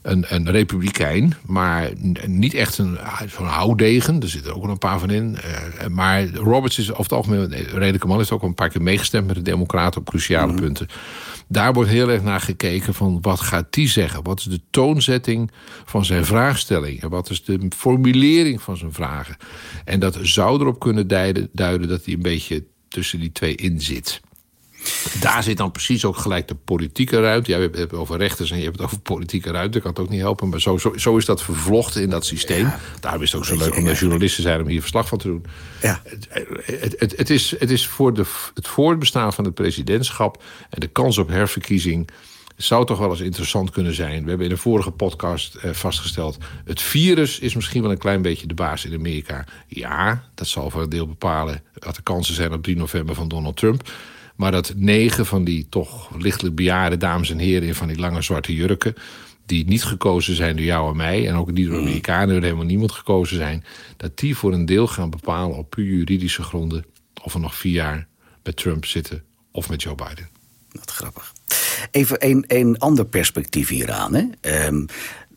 Een, 0.01 0.25
een 0.27 0.51
republikein, 0.51 1.33
maar 1.45 1.89
niet 2.25 2.53
echt 2.53 2.77
een, 2.77 2.97
zo'n 3.27 3.45
houdegen. 3.45 4.21
Er 4.21 4.29
zitten 4.29 4.55
ook 4.55 4.61
wel 4.61 4.71
een 4.71 4.77
paar 4.77 4.99
van 4.99 5.09
in. 5.09 5.37
Uh, 5.81 5.87
maar 5.87 6.27
Roberts 6.29 6.77
is 6.77 6.91
over 6.91 7.03
het 7.03 7.11
algemeen 7.11 7.39
een 7.39 7.51
redelijke 7.51 8.07
man. 8.07 8.19
Is 8.19 8.31
ook 8.31 8.43
een 8.43 8.53
paar 8.53 8.69
keer 8.69 8.81
meegestemd 8.81 9.27
met 9.27 9.35
de 9.35 9.41
democraten 9.41 9.99
op 9.99 10.07
cruciale 10.07 10.51
mhm. 10.51 10.61
punten. 10.61 10.87
Daar 11.47 11.73
wordt 11.73 11.89
heel 11.89 12.09
erg 12.09 12.23
naar 12.23 12.41
gekeken 12.41 12.93
van 12.93 13.17
wat 13.21 13.39
gaat 13.39 13.73
die 13.73 13.87
zeggen? 13.87 14.23
Wat 14.23 14.39
is 14.39 14.45
de 14.45 14.61
toonzetting 14.69 15.51
van 15.85 16.05
zijn 16.05 16.25
vraagstelling? 16.25 17.01
En 17.01 17.09
wat 17.09 17.29
is 17.29 17.43
de 17.43 17.67
formulering 17.75 18.61
van 18.61 18.77
zijn 18.77 18.93
vragen? 18.93 19.37
En 19.85 19.99
dat 19.99 20.17
zou 20.21 20.59
erop 20.61 20.79
kunnen 20.79 21.07
duiden, 21.07 21.49
duiden 21.51 21.87
dat 21.87 22.05
hij 22.05 22.13
een 22.13 22.21
beetje 22.21 22.63
tussen 22.87 23.19
die 23.19 23.31
twee 23.31 23.55
in 23.55 23.81
zit. 23.81 24.21
Daar 25.19 25.43
zit 25.43 25.57
dan 25.57 25.71
precies 25.71 26.05
ook 26.05 26.17
gelijk 26.17 26.47
de 26.47 26.55
politieke 26.55 27.21
ruimte. 27.21 27.51
Ja, 27.51 27.57
we 27.57 27.63
hebben 27.63 27.81
het 27.81 27.93
over 27.93 28.17
rechters 28.17 28.51
en 28.51 28.57
je 28.57 28.63
hebt 28.63 28.75
het 28.75 28.85
over 28.85 28.99
politieke 28.99 29.51
ruimte. 29.51 29.71
Dat 29.71 29.81
kan 29.81 29.91
het 29.91 29.99
ook 29.99 30.09
niet 30.09 30.19
helpen. 30.19 30.49
Maar 30.49 30.61
zo, 30.61 30.77
zo, 30.77 30.93
zo 30.97 31.17
is 31.17 31.25
dat 31.25 31.43
vervlochten 31.43 32.01
in 32.01 32.09
dat 32.09 32.25
systeem. 32.25 32.65
Ja, 32.65 32.79
Daarom 32.99 33.21
is 33.21 33.31
het 33.31 33.39
ook 33.39 33.47
zo 33.47 33.57
leuk 33.57 33.75
om 33.75 33.83
de 33.83 33.93
journalisten 33.93 34.43
zijn 34.43 34.61
om 34.61 34.67
hier 34.67 34.81
verslag 34.81 35.07
van 35.07 35.17
te 35.17 35.27
doen. 35.27 35.45
Ja. 35.81 36.01
Het, 36.03 36.95
het, 36.99 37.17
het, 37.17 37.29
is, 37.29 37.55
het 37.59 37.71
is 37.71 37.87
voor 37.87 38.13
de, 38.13 38.25
het 38.53 38.67
voortbestaan 38.67 39.33
van 39.33 39.45
het 39.45 39.53
presidentschap 39.53 40.43
en 40.69 40.79
de 40.79 40.87
kans 40.87 41.17
op 41.17 41.29
herverkiezing 41.29 42.09
zou 42.55 42.85
toch 42.85 42.97
wel 42.97 43.09
eens 43.09 43.19
interessant 43.19 43.71
kunnen 43.71 43.93
zijn. 43.93 44.23
We 44.23 44.29
hebben 44.29 44.47
in 44.47 44.53
de 44.53 44.61
vorige 44.61 44.91
podcast 44.91 45.55
eh, 45.55 45.71
vastgesteld... 45.71 46.37
het 46.65 46.81
virus 46.81 47.39
is 47.39 47.55
misschien 47.55 47.81
wel 47.81 47.91
een 47.91 47.97
klein 47.97 48.21
beetje 48.21 48.47
de 48.47 48.53
baas 48.53 48.85
in 48.85 48.93
Amerika. 48.93 49.45
Ja, 49.67 50.23
dat 50.35 50.47
zal 50.47 50.69
voor 50.69 50.81
een 50.81 50.89
deel 50.89 51.07
bepalen... 51.07 51.63
wat 51.73 51.95
de 51.95 52.01
kansen 52.01 52.35
zijn 52.35 52.53
op 52.53 52.63
3 52.63 52.75
november 52.75 53.15
van 53.15 53.27
Donald 53.27 53.57
Trump. 53.57 53.89
Maar 54.39 54.51
dat 54.51 54.73
negen 54.75 55.25
van 55.25 55.43
die 55.43 55.67
toch 55.69 56.09
lichtelijk 56.17 56.55
bejaarde 56.55 56.97
dames 56.97 57.29
en 57.29 57.37
heren... 57.37 57.67
in 57.67 57.75
van 57.75 57.87
die 57.87 57.99
lange 57.99 58.21
zwarte 58.21 58.55
jurken... 58.55 58.93
die 59.45 59.65
niet 59.65 59.83
gekozen 59.83 60.35
zijn 60.35 60.55
door 60.55 60.65
jou 60.65 60.89
en 60.89 60.97
mij... 60.97 61.27
en 61.27 61.35
ook 61.35 61.51
niet 61.51 61.65
door 61.67 61.75
mm. 61.75 61.81
Amerikanen, 61.81 62.33
door 62.33 62.43
helemaal 62.43 62.65
niemand 62.65 62.91
gekozen 62.91 63.37
zijn... 63.37 63.63
dat 63.97 64.17
die 64.17 64.37
voor 64.37 64.53
een 64.53 64.65
deel 64.65 64.87
gaan 64.87 65.09
bepalen 65.09 65.57
op 65.57 65.69
puur 65.69 65.85
juridische 65.85 66.43
gronden... 66.43 66.85
of 67.23 67.33
we 67.33 67.39
nog 67.39 67.55
vier 67.55 67.71
jaar 67.71 68.07
met 68.43 68.55
Trump 68.55 68.85
zitten 68.85 69.23
of 69.51 69.69
met 69.69 69.81
Joe 69.81 69.95
Biden. 69.95 70.29
Wat 70.71 70.91
grappig. 70.91 71.33
Even 71.91 72.29
een, 72.29 72.43
een 72.47 72.77
ander 72.77 73.05
perspectief 73.05 73.69
hieraan. 73.69 74.13
Hè? 74.13 74.23
Um, 74.67 74.85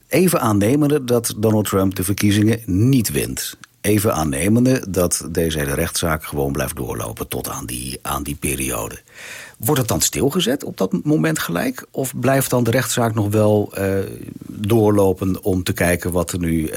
even 0.08 0.40
aannemende 0.40 1.04
dat 1.04 1.34
Donald 1.36 1.66
Trump 1.66 1.94
de 1.94 2.04
verkiezingen 2.04 2.60
niet 2.66 3.10
wint 3.10 3.56
Even 3.82 4.14
aannemende 4.14 4.84
dat 4.88 5.28
deze 5.30 5.58
hele 5.58 5.74
rechtszaak 5.74 6.24
gewoon 6.24 6.52
blijft 6.52 6.76
doorlopen 6.76 7.28
tot 7.28 7.48
aan 7.48 7.66
die, 7.66 7.98
aan 8.02 8.22
die 8.22 8.34
periode. 8.34 9.00
Wordt 9.58 9.80
het 9.80 9.88
dan 9.88 10.00
stilgezet 10.00 10.64
op 10.64 10.76
dat 10.76 11.04
moment 11.04 11.38
gelijk? 11.38 11.86
Of 11.90 12.12
blijft 12.20 12.50
dan 12.50 12.64
de 12.64 12.70
rechtszaak 12.70 13.14
nog 13.14 13.28
wel 13.28 13.72
uh, 13.78 13.98
doorlopen 14.46 15.44
om 15.44 15.62
te 15.62 15.72
kijken 15.72 16.12
wat 16.12 16.32
er 16.32 16.38
nu 16.38 16.70
uh, 16.70 16.76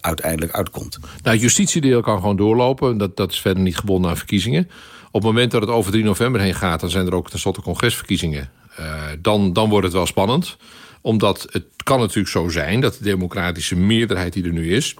uiteindelijk 0.00 0.52
uitkomt? 0.52 0.98
Nou, 1.00 1.34
het 1.36 1.40
justitiedeel 1.40 2.00
kan 2.00 2.20
gewoon 2.20 2.36
doorlopen. 2.36 2.98
Dat, 2.98 3.16
dat 3.16 3.32
is 3.32 3.40
verder 3.40 3.62
niet 3.62 3.76
gebonden 3.76 4.10
aan 4.10 4.16
verkiezingen. 4.16 4.68
Op 5.06 5.22
het 5.22 5.22
moment 5.22 5.50
dat 5.50 5.60
het 5.60 5.70
over 5.70 5.92
3 5.92 6.04
november 6.04 6.40
heen 6.40 6.54
gaat, 6.54 6.80
dan 6.80 6.90
zijn 6.90 7.06
er 7.06 7.14
ook 7.14 7.30
tenslotte 7.30 7.62
congresverkiezingen. 7.62 8.50
Uh, 8.80 9.02
dan, 9.18 9.52
dan 9.52 9.68
wordt 9.68 9.84
het 9.84 9.94
wel 9.94 10.06
spannend. 10.06 10.56
Omdat 11.00 11.46
het 11.50 11.64
kan 11.82 11.98
natuurlijk 11.98 12.28
zo 12.28 12.48
zijn 12.48 12.80
dat 12.80 12.94
de 12.94 13.04
democratische 13.04 13.76
meerderheid 13.76 14.32
die 14.32 14.44
er 14.44 14.52
nu 14.52 14.74
is. 14.74 14.94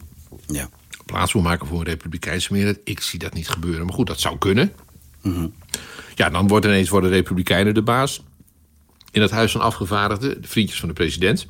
Ja. 0.46 0.68
Plaats 1.06 1.32
wil 1.32 1.42
maken 1.42 1.66
voor 1.66 1.78
een 1.78 1.84
republikeinse 1.84 2.52
meerderheid. 2.52 2.88
Ik 2.88 3.00
zie 3.00 3.18
dat 3.18 3.34
niet 3.34 3.48
gebeuren. 3.48 3.86
Maar 3.86 3.94
goed, 3.94 4.06
dat 4.06 4.20
zou 4.20 4.38
kunnen. 4.38 4.72
Mm 5.22 5.34
-hmm. 5.34 5.54
Ja, 6.14 6.30
dan 6.30 6.48
wordt 6.48 6.66
ineens 6.66 6.88
worden 6.88 7.10
de 7.10 7.16
Republikeinen 7.16 7.74
de 7.74 7.82
baas. 7.82 8.22
In 9.10 9.22
het 9.22 9.30
Huis 9.30 9.52
van 9.52 9.60
Afgevaardigden, 9.60 10.42
de 10.42 10.48
vriendjes 10.48 10.78
van 10.78 10.88
de 10.88 10.94
president. 10.94 11.46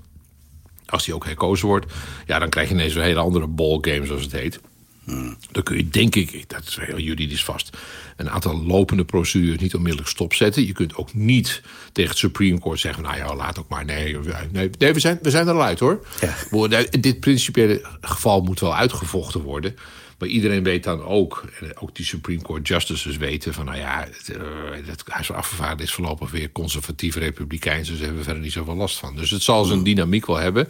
Als 0.86 1.04
die 1.04 1.14
ook 1.14 1.24
herkozen 1.24 1.66
wordt, 1.66 1.92
ja, 2.26 2.38
dan 2.38 2.48
krijg 2.48 2.68
je 2.68 2.74
ineens 2.74 2.94
een 2.94 3.02
hele 3.02 3.20
andere 3.20 3.46
ballgame, 3.46 4.06
zoals 4.06 4.22
het 4.22 4.32
heet. 4.32 4.60
Hmm. 5.06 5.36
Dan 5.50 5.62
kun 5.62 5.76
je, 5.76 5.88
denk 5.88 6.14
ik, 6.14 6.48
dat 6.48 6.62
is 6.66 6.78
heel 6.80 6.98
juridisch 6.98 7.44
vast, 7.44 7.76
een 8.16 8.30
aantal 8.30 8.62
lopende 8.62 9.04
procedures 9.04 9.60
niet 9.60 9.74
onmiddellijk 9.74 10.08
stopzetten. 10.08 10.66
Je 10.66 10.72
kunt 10.72 10.96
ook 10.96 11.14
niet 11.14 11.62
tegen 11.92 12.10
het 12.10 12.18
Supreme 12.18 12.60
Court 12.60 12.80
zeggen: 12.80 13.02
Nou 13.02 13.16
ja, 13.16 13.36
laat 13.36 13.58
ook 13.58 13.68
maar. 13.68 13.84
Nee, 13.84 14.18
nee, 14.52 14.70
nee 14.78 14.92
we, 14.92 15.00
zijn, 15.00 15.18
we 15.22 15.30
zijn 15.30 15.48
er 15.48 15.54
al 15.54 15.62
uit 15.62 15.78
hoor. 15.78 16.06
Ja. 16.20 16.84
Dit 17.00 17.20
principiële 17.20 17.86
geval 18.00 18.40
moet 18.40 18.60
wel 18.60 18.76
uitgevochten 18.76 19.40
worden. 19.40 19.76
Maar 20.18 20.28
iedereen 20.28 20.62
weet 20.62 20.84
dan 20.84 21.02
ook, 21.02 21.44
ook 21.74 21.94
die 21.94 22.04
Supreme 22.04 22.42
Court 22.42 22.68
Justices 22.68 23.16
weten 23.16 23.54
van, 23.54 23.64
nou 23.64 23.78
ja, 23.78 24.08
het, 24.10 24.36
uh, 24.36 24.86
het 24.86 25.02
Huis 25.06 25.26
van 25.26 25.36
Afgevaardigden 25.36 25.86
is 25.86 25.92
voorlopig 25.92 26.30
weer 26.30 26.52
conservatief 26.52 27.14
republikeins, 27.14 27.88
dus 27.88 27.96
daar 27.96 28.04
hebben 28.04 28.18
we 28.18 28.24
verder 28.24 28.42
niet 28.42 28.52
zoveel 28.52 28.74
last 28.74 28.98
van. 28.98 29.16
Dus 29.16 29.30
het 29.30 29.42
zal 29.42 29.64
zijn 29.64 29.82
dynamiek 29.82 30.26
wel 30.26 30.36
hebben. 30.36 30.68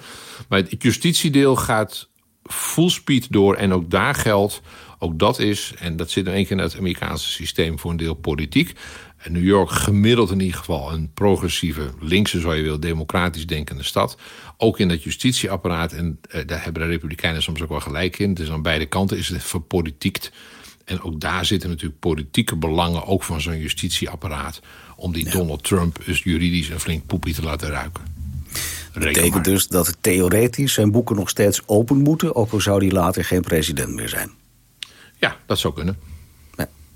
Maar 0.48 0.58
het 0.58 0.82
justitiedeel 0.82 1.56
gaat 1.56 2.08
full 2.48 2.88
speed 2.88 3.32
door 3.32 3.54
en 3.54 3.72
ook 3.72 3.90
daar 3.90 4.14
geldt, 4.14 4.60
ook 4.98 5.18
dat 5.18 5.38
is, 5.38 5.72
en 5.78 5.96
dat 5.96 6.10
zit 6.10 6.26
in 6.26 6.32
één 6.32 6.46
keer 6.46 6.56
in 6.56 6.62
het 6.62 6.76
Amerikaanse 6.76 7.28
systeem 7.28 7.78
voor 7.78 7.90
een 7.90 7.96
deel 7.96 8.14
politiek. 8.14 8.72
En 9.16 9.32
New 9.32 9.44
York 9.44 9.70
gemiddeld 9.70 10.30
in 10.30 10.40
ieder 10.40 10.58
geval 10.58 10.92
een 10.92 11.10
progressieve, 11.14 11.90
linkse, 12.00 12.40
zou 12.40 12.54
je 12.54 12.62
wil, 12.62 12.80
democratisch 12.80 13.46
denkende 13.46 13.82
stad. 13.82 14.16
Ook 14.56 14.78
in 14.78 14.88
dat 14.88 15.02
justitieapparaat, 15.02 15.92
en 15.92 16.20
uh, 16.34 16.40
daar 16.46 16.64
hebben 16.64 16.82
de 16.82 16.88
Republikeinen 16.88 17.42
soms 17.42 17.62
ook 17.62 17.68
wel 17.68 17.80
gelijk 17.80 18.18
in. 18.18 18.34
Dus 18.34 18.50
aan 18.50 18.62
beide 18.62 18.86
kanten 18.86 19.18
is 19.18 19.28
het 19.28 19.44
verpolitiekt. 19.44 20.32
En 20.84 21.00
ook 21.00 21.20
daar 21.20 21.44
zitten 21.44 21.68
natuurlijk 21.68 22.00
politieke 22.00 22.56
belangen, 22.56 23.06
ook 23.06 23.22
van 23.22 23.40
zo'n 23.40 23.58
justitieapparaat, 23.58 24.60
om 24.96 25.12
die 25.12 25.30
Donald 25.30 25.64
Trump 25.64 26.04
dus 26.04 26.22
juridisch 26.22 26.68
een 26.68 26.80
flink 26.80 27.06
poepie 27.06 27.34
te 27.34 27.42
laten 27.42 27.68
ruiken. 27.68 28.15
Dat 29.00 29.12
betekent 29.12 29.44
dus 29.44 29.68
dat 29.68 29.96
theoretisch 30.00 30.72
zijn 30.72 30.90
boeken 30.90 31.16
nog 31.16 31.28
steeds 31.28 31.62
open 31.66 31.96
moeten, 31.96 32.34
ook 32.34 32.52
al 32.52 32.60
zou 32.60 32.84
hij 32.84 32.92
later 32.92 33.24
geen 33.24 33.40
president 33.40 33.94
meer 33.94 34.08
zijn. 34.08 34.30
Ja, 35.16 35.36
dat 35.46 35.58
zou 35.58 35.74
kunnen. 35.74 35.98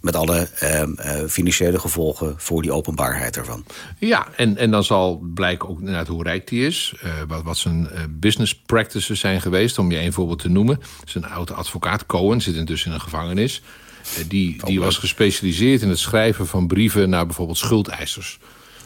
Met 0.00 0.16
alle 0.16 0.49
uh, 0.62 1.28
financiële 1.28 1.78
gevolgen 1.78 2.35
voor 2.37 2.62
die 2.62 2.73
openbaarheid 2.73 3.37
ervan. 3.37 3.64
Ja, 3.99 4.28
en, 4.37 4.57
en 4.57 4.71
dan 4.71 4.85
zal 4.85 5.23
blijken 5.35 5.69
ook 5.69 5.78
inderdaad 5.78 6.07
hoe 6.07 6.23
rijk 6.23 6.49
die 6.49 6.66
is. 6.66 6.95
Uh, 7.04 7.12
wat, 7.28 7.42
wat 7.42 7.59
zijn 7.59 7.88
uh, 7.92 8.00
business 8.11 8.54
practices 8.54 9.21
zijn 9.21 9.40
geweest. 9.40 9.78
Om 9.78 9.90
je 9.90 9.99
een 9.99 10.12
voorbeeld 10.12 10.38
te 10.38 10.49
noemen. 10.49 10.80
Zijn 11.04 11.25
oude 11.25 11.52
advocaat 11.52 12.07
Cohen 12.07 12.40
zit 12.40 12.54
intussen 12.54 12.88
in 12.88 12.95
een 12.95 13.00
gevangenis. 13.00 13.62
die 14.28 14.64
die 14.64 14.80
was 14.80 14.99
gespecialiseerd 14.99 15.83
in 15.83 15.88
het 15.88 15.99
schrijven 15.99 16.47
van 16.47 16.66
brieven 16.66 17.11
naar 17.11 17.26
bijvoorbeeld 17.26 17.59
schuldeisers. 17.59 18.38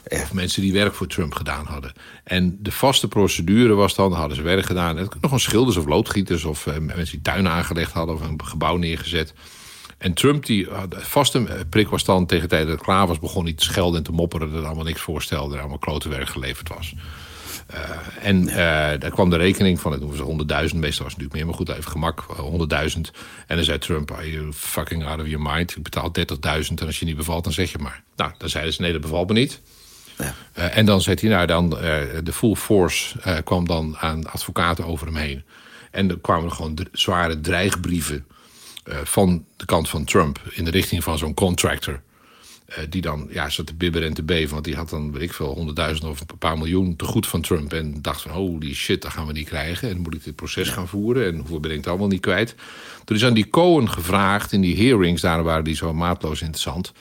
Of 0.09 0.33
mensen 0.33 0.63
die 0.63 0.73
werk 0.73 0.95
voor 0.95 1.07
Trump 1.07 1.35
gedaan 1.35 1.67
hadden. 1.67 1.93
En 2.25 2.59
de 2.61 2.73
vaste 2.73 3.09
procedure 3.09 3.75
was 3.75 3.95
dan, 3.95 4.13
hadden 4.13 4.37
ze 4.37 4.43
werk 4.43 4.67
gedaan. 4.67 5.09
Nog 5.21 5.33
een 5.33 5.41
schilders 5.41 5.77
of 5.77 5.87
loodgieters 5.87 6.45
of 6.45 6.67
mensen 6.81 7.11
die 7.11 7.23
tuinen 7.23 7.53
aangelegd 7.53 7.93
hadden 7.93 8.15
of 8.15 8.21
een 8.21 8.45
gebouw 8.45 8.77
neergezet. 8.77 9.35
En 9.99 10.15
Trump, 10.15 10.47
die 10.47 10.69
vaste 10.91 11.67
prik 11.71 11.89
was 11.89 12.05
dan 12.05 12.27
tegen 12.27 12.49
de 12.49 12.55
tijd 12.55 12.67
dat 12.67 12.75
het 12.75 12.85
klaar 12.85 13.07
was... 13.07 13.19
begon 13.19 13.45
hij 13.45 13.53
te 13.53 13.65
schelden 13.65 13.99
en 13.99 14.05
te 14.05 14.13
mopperen 14.13 14.51
dat 14.51 14.61
er 14.61 14.67
allemaal 14.67 14.85
niks 14.85 15.01
voorstelde... 15.01 15.55
en 15.55 15.61
allemaal 15.61 15.79
klote 15.79 16.09
werk 16.09 16.29
geleverd 16.29 16.69
was. 16.69 16.95
En 18.21 18.47
daar 18.99 19.11
kwam 19.11 19.31
de 19.31 19.37
rekening 19.37 19.81
van, 19.81 19.93
het 19.93 20.01
noemen 20.01 20.47
ze 20.49 20.71
100.000, 20.71 20.79
meestal 20.79 20.81
was 20.81 20.93
het 20.93 20.99
natuurlijk 21.01 21.33
meer, 21.33 21.47
maar 21.47 21.55
goed, 21.55 21.69
even 21.69 21.91
gemak, 21.91 22.27
100.000. 22.95 23.01
En 23.47 23.57
dan 23.57 23.65
zei 23.65 23.79
Trump, 23.79 24.13
are 24.13 24.31
you 24.31 24.53
fucking 24.53 25.05
out 25.05 25.21
of 25.21 25.27
your 25.27 25.53
mind? 25.53 25.77
Ik 25.77 25.83
betaal 25.83 26.13
30.000 26.19 26.25
en 26.75 26.87
als 26.87 26.99
je 26.99 27.05
niet 27.05 27.17
bevalt, 27.17 27.45
dan 27.45 27.53
zeg 27.53 27.73
je 27.73 27.79
maar. 27.79 28.03
Nou, 28.17 28.33
dan 28.39 28.49
zeiden 28.49 28.73
ze, 28.73 28.81
nee, 28.81 28.93
dat 28.93 29.01
bevalt 29.01 29.29
me 29.29 29.35
niet. 29.35 29.61
Ja. 30.19 30.35
Uh, 30.59 30.77
en 30.77 30.87
dan 30.87 31.01
zei 31.01 31.17
hij, 31.21 31.29
nou, 31.29 31.47
dan, 31.47 31.71
de 32.25 32.33
full 32.33 32.55
force 32.55 33.19
kwam 33.45 33.67
dan 33.67 33.97
aan 33.99 34.27
advocaten 34.27 34.85
over 34.85 35.07
hem 35.07 35.17
heen. 35.17 35.43
En 35.91 36.11
er 36.11 36.19
kwamen 36.19 36.45
er 36.45 36.51
gewoon 36.51 36.79
zware 36.93 37.41
dreigbrieven 37.41 38.27
van 39.05 39.45
de 39.57 39.65
kant 39.65 39.89
van 39.89 40.05
Trump 40.05 40.41
in 40.51 40.65
de 40.65 40.71
richting 40.71 41.05
van 41.05 41.19
zo'n 41.19 41.35
contractor. 41.35 42.01
Die 42.89 43.01
dan 43.01 43.29
ja, 43.31 43.49
zat 43.49 43.67
te 43.67 43.75
bibberen 43.75 44.09
en 44.09 44.15
te 44.15 44.23
beven. 44.23 44.53
Want 44.53 44.65
die 44.65 44.77
had 44.77 44.91
dan, 44.91 45.13
weet 45.13 45.23
ik 45.23 45.33
veel, 45.33 45.55
honderdduizend 45.55 46.09
of 46.09 46.21
een 46.21 46.39
paar 46.39 46.59
miljoen 46.59 46.97
te 46.97 47.05
goed 47.05 47.27
van 47.27 47.41
Trump. 47.41 47.73
En 47.73 48.03
dacht 48.03 48.23
van, 48.23 48.31
holy 48.31 48.75
shit, 48.75 49.03
dat 49.03 49.13
gaan 49.13 49.27
we 49.27 49.33
niet 49.33 49.49
krijgen. 49.49 49.91
En 49.91 50.01
moet 50.01 50.15
ik 50.15 50.25
dit 50.25 50.35
proces 50.35 50.69
gaan 50.69 50.89
voeren. 50.89 51.27
En 51.27 51.37
hoeveel 51.37 51.61
ben 51.61 51.71
ik 51.71 51.77
het 51.77 51.87
allemaal 51.87 52.09
niet 52.09 52.21
kwijt. 52.21 52.55
Toen 53.05 53.17
is 53.17 53.25
aan 53.25 53.35
die 53.35 53.49
Cohen 53.49 53.91
gevraagd 53.91 54.53
in 54.53 54.61
die 54.61 54.77
hearings. 54.77 55.23
Daar 55.23 55.43
waren 55.43 55.65
die 55.65 55.77
zo 55.77 55.93
maatloos 55.93 56.41
interessant. 56.41 56.93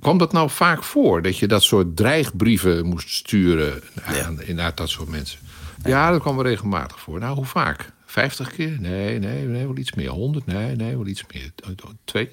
Kwam 0.00 0.18
dat 0.18 0.32
nou 0.32 0.50
vaak 0.50 0.82
voor? 0.82 1.22
Dat 1.22 1.38
je 1.38 1.46
dat 1.46 1.62
soort 1.62 1.96
dreigbrieven 1.96 2.86
moest 2.86 3.08
sturen 3.08 3.82
aan, 4.02 4.38
ja. 4.46 4.52
naar 4.52 4.74
dat 4.74 4.88
soort 4.88 5.08
mensen? 5.08 5.38
Ja, 5.84 6.10
dat 6.10 6.20
kwam 6.20 6.38
er 6.38 6.44
regelmatig 6.44 7.00
voor. 7.00 7.18
Nou, 7.18 7.34
hoe 7.36 7.44
vaak? 7.44 7.92
50 8.12 8.50
keer? 8.50 8.76
Nee, 8.80 9.18
nee, 9.18 9.44
nee, 9.44 9.66
wel 9.66 9.76
iets 9.76 9.92
meer. 9.92 10.08
100? 10.08 10.46
Nee, 10.46 10.76
nee, 10.76 10.96
wel 10.96 11.06
iets 11.06 11.24
meer. 11.32 11.52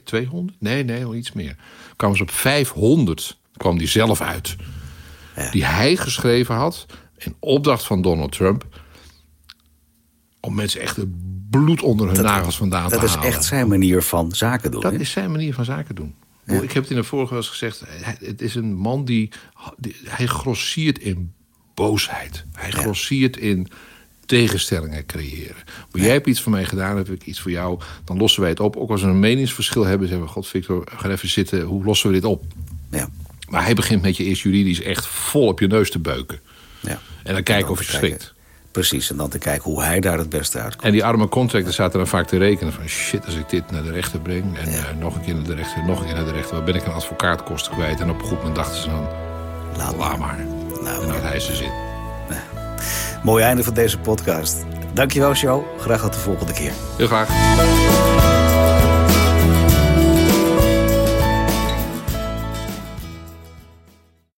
200? 0.03 0.61
Nee, 0.61 0.83
nee, 0.83 0.99
wel 0.99 1.15
iets 1.15 1.31
meer. 1.31 1.55
Kwam 1.95 2.15
ze 2.15 2.21
op 2.21 2.31
500, 2.31 3.37
kwam 3.57 3.77
die 3.77 3.87
zelf 3.87 4.21
uit. 4.21 4.55
Ja. 5.35 5.51
Die 5.51 5.65
hij 5.65 5.95
geschreven 5.95 6.55
had, 6.55 6.85
in 7.17 7.35
opdracht 7.39 7.83
van 7.83 8.01
Donald 8.01 8.31
Trump... 8.31 8.65
om 10.39 10.55
mensen 10.55 10.81
echt 10.81 10.95
het 10.95 11.09
bloed 11.49 11.81
onder 11.81 12.07
hun 12.07 12.23
nagels 12.23 12.57
vandaan 12.57 12.89
te 12.89 12.95
halen. 12.95 13.09
Dat 13.09 13.23
is 13.23 13.27
echt 13.27 13.43
zijn 13.43 13.67
manier 13.67 14.01
van 14.01 14.31
zaken 14.31 14.71
doen. 14.71 14.81
Dat 14.81 14.93
is 14.93 15.11
zijn 15.11 15.31
manier 15.31 15.53
van 15.53 15.65
zaken 15.65 15.95
doen. 15.95 16.15
Ja. 16.49 16.61
Ik 16.61 16.71
heb 16.71 16.83
het 16.83 16.91
in 16.91 16.97
de 16.97 17.03
vorige 17.03 17.29
wel 17.29 17.41
eens 17.41 17.49
gezegd. 17.49 17.83
Het 18.19 18.41
is 18.41 18.55
een 18.55 18.75
man 18.75 19.05
die, 19.05 19.29
die 19.77 19.95
hij 20.05 20.25
grossiert 20.25 20.99
in 20.99 21.33
boosheid. 21.73 22.45
Hij 22.53 22.69
ja. 22.69 22.77
grossiert 22.77 23.37
in 23.37 23.67
tegenstellingen 24.25 25.05
creëren. 25.05 25.63
Maar 25.91 26.01
jij 26.01 26.11
hebt 26.11 26.27
iets 26.27 26.41
voor 26.41 26.51
mij 26.51 26.65
gedaan, 26.65 26.97
heb 26.97 27.09
ik 27.09 27.25
iets 27.25 27.39
voor 27.39 27.51
jou. 27.51 27.79
Dan 28.03 28.17
lossen 28.17 28.41
wij 28.41 28.49
het 28.49 28.59
op. 28.59 28.75
Ook 28.75 28.89
als 28.89 29.01
we 29.01 29.07
een 29.07 29.19
meningsverschil 29.19 29.85
hebben, 29.85 30.07
zeggen 30.07 30.25
we... 30.25 30.31
God, 30.31 30.47
Victor, 30.47 30.87
ga 30.95 31.09
even 31.09 31.29
zitten. 31.29 31.61
Hoe 31.61 31.83
lossen 31.83 32.09
we 32.09 32.15
dit 32.15 32.25
op? 32.25 32.43
Ja. 32.91 33.09
Maar 33.49 33.63
hij 33.63 33.73
begint 33.73 34.01
met 34.01 34.17
je 34.17 34.23
eerst 34.23 34.41
juridisch 34.41 34.81
echt 34.81 35.05
vol 35.05 35.47
op 35.47 35.59
je 35.59 35.67
neus 35.67 35.91
te 35.91 35.99
beuken. 35.99 36.39
Ja. 36.79 37.01
En 37.23 37.33
dan 37.33 37.43
kijken 37.43 37.71
of 37.71 37.83
je 37.85 37.91
schrikt. 37.91 38.33
Precies, 38.71 39.11
en 39.11 39.17
dan 39.17 39.29
te 39.29 39.37
kijken 39.37 39.71
hoe 39.71 39.83
hij 39.83 39.99
daar 39.99 40.17
het 40.17 40.29
beste 40.29 40.59
uitkomt. 40.59 40.83
En 40.83 40.91
die 40.91 41.05
arme 41.05 41.27
contractor 41.29 41.73
zaten 41.73 41.97
dan 41.97 42.07
vaak 42.07 42.27
te 42.27 42.37
rekenen 42.37 42.73
van... 42.73 42.87
shit, 42.87 43.25
als 43.25 43.35
ik 43.35 43.49
dit 43.49 43.71
naar 43.71 43.83
de 43.83 43.91
rechter 43.91 44.19
breng 44.19 44.57
en 44.57 44.71
ja. 44.71 44.77
uh, 44.77 44.99
nog 44.99 45.15
een 45.15 45.21
keer 45.21 45.35
naar 45.35 45.43
de 45.43 45.55
rechter... 45.55 45.85
nog 45.85 45.99
een 45.99 46.05
keer 46.05 46.15
naar 46.15 46.25
de 46.25 46.31
rechter, 46.31 46.55
dan 46.55 46.65
ben 46.65 46.75
ik 46.75 46.85
een 46.85 46.91
advocaatkosten 46.91 47.73
kwijt. 47.73 47.99
En 47.99 48.09
op 48.09 48.21
een 48.21 48.27
goed 48.27 48.37
moment 48.37 48.55
dachten 48.55 48.81
ze 48.81 48.89
dan... 48.89 49.07
Laat, 49.77 49.95
Laat 49.95 50.17
maar. 50.17 50.19
maar. 50.19 50.45
Nou, 50.83 51.01
en 51.01 51.07
dan 51.07 51.11
had 51.11 51.21
hij 51.21 51.39
ze 51.39 51.55
zin. 51.55 51.71
Mooi 53.23 53.43
einde 53.43 53.63
van 53.63 53.73
deze 53.73 53.99
podcast. 53.99 54.65
Dankjewel, 54.93 55.33
show. 55.33 55.63
Graag 55.79 56.01
tot 56.01 56.13
de 56.13 56.19
volgende 56.19 56.53
keer. 56.53 56.71
Heel 56.97 57.07
graag. 57.07 58.28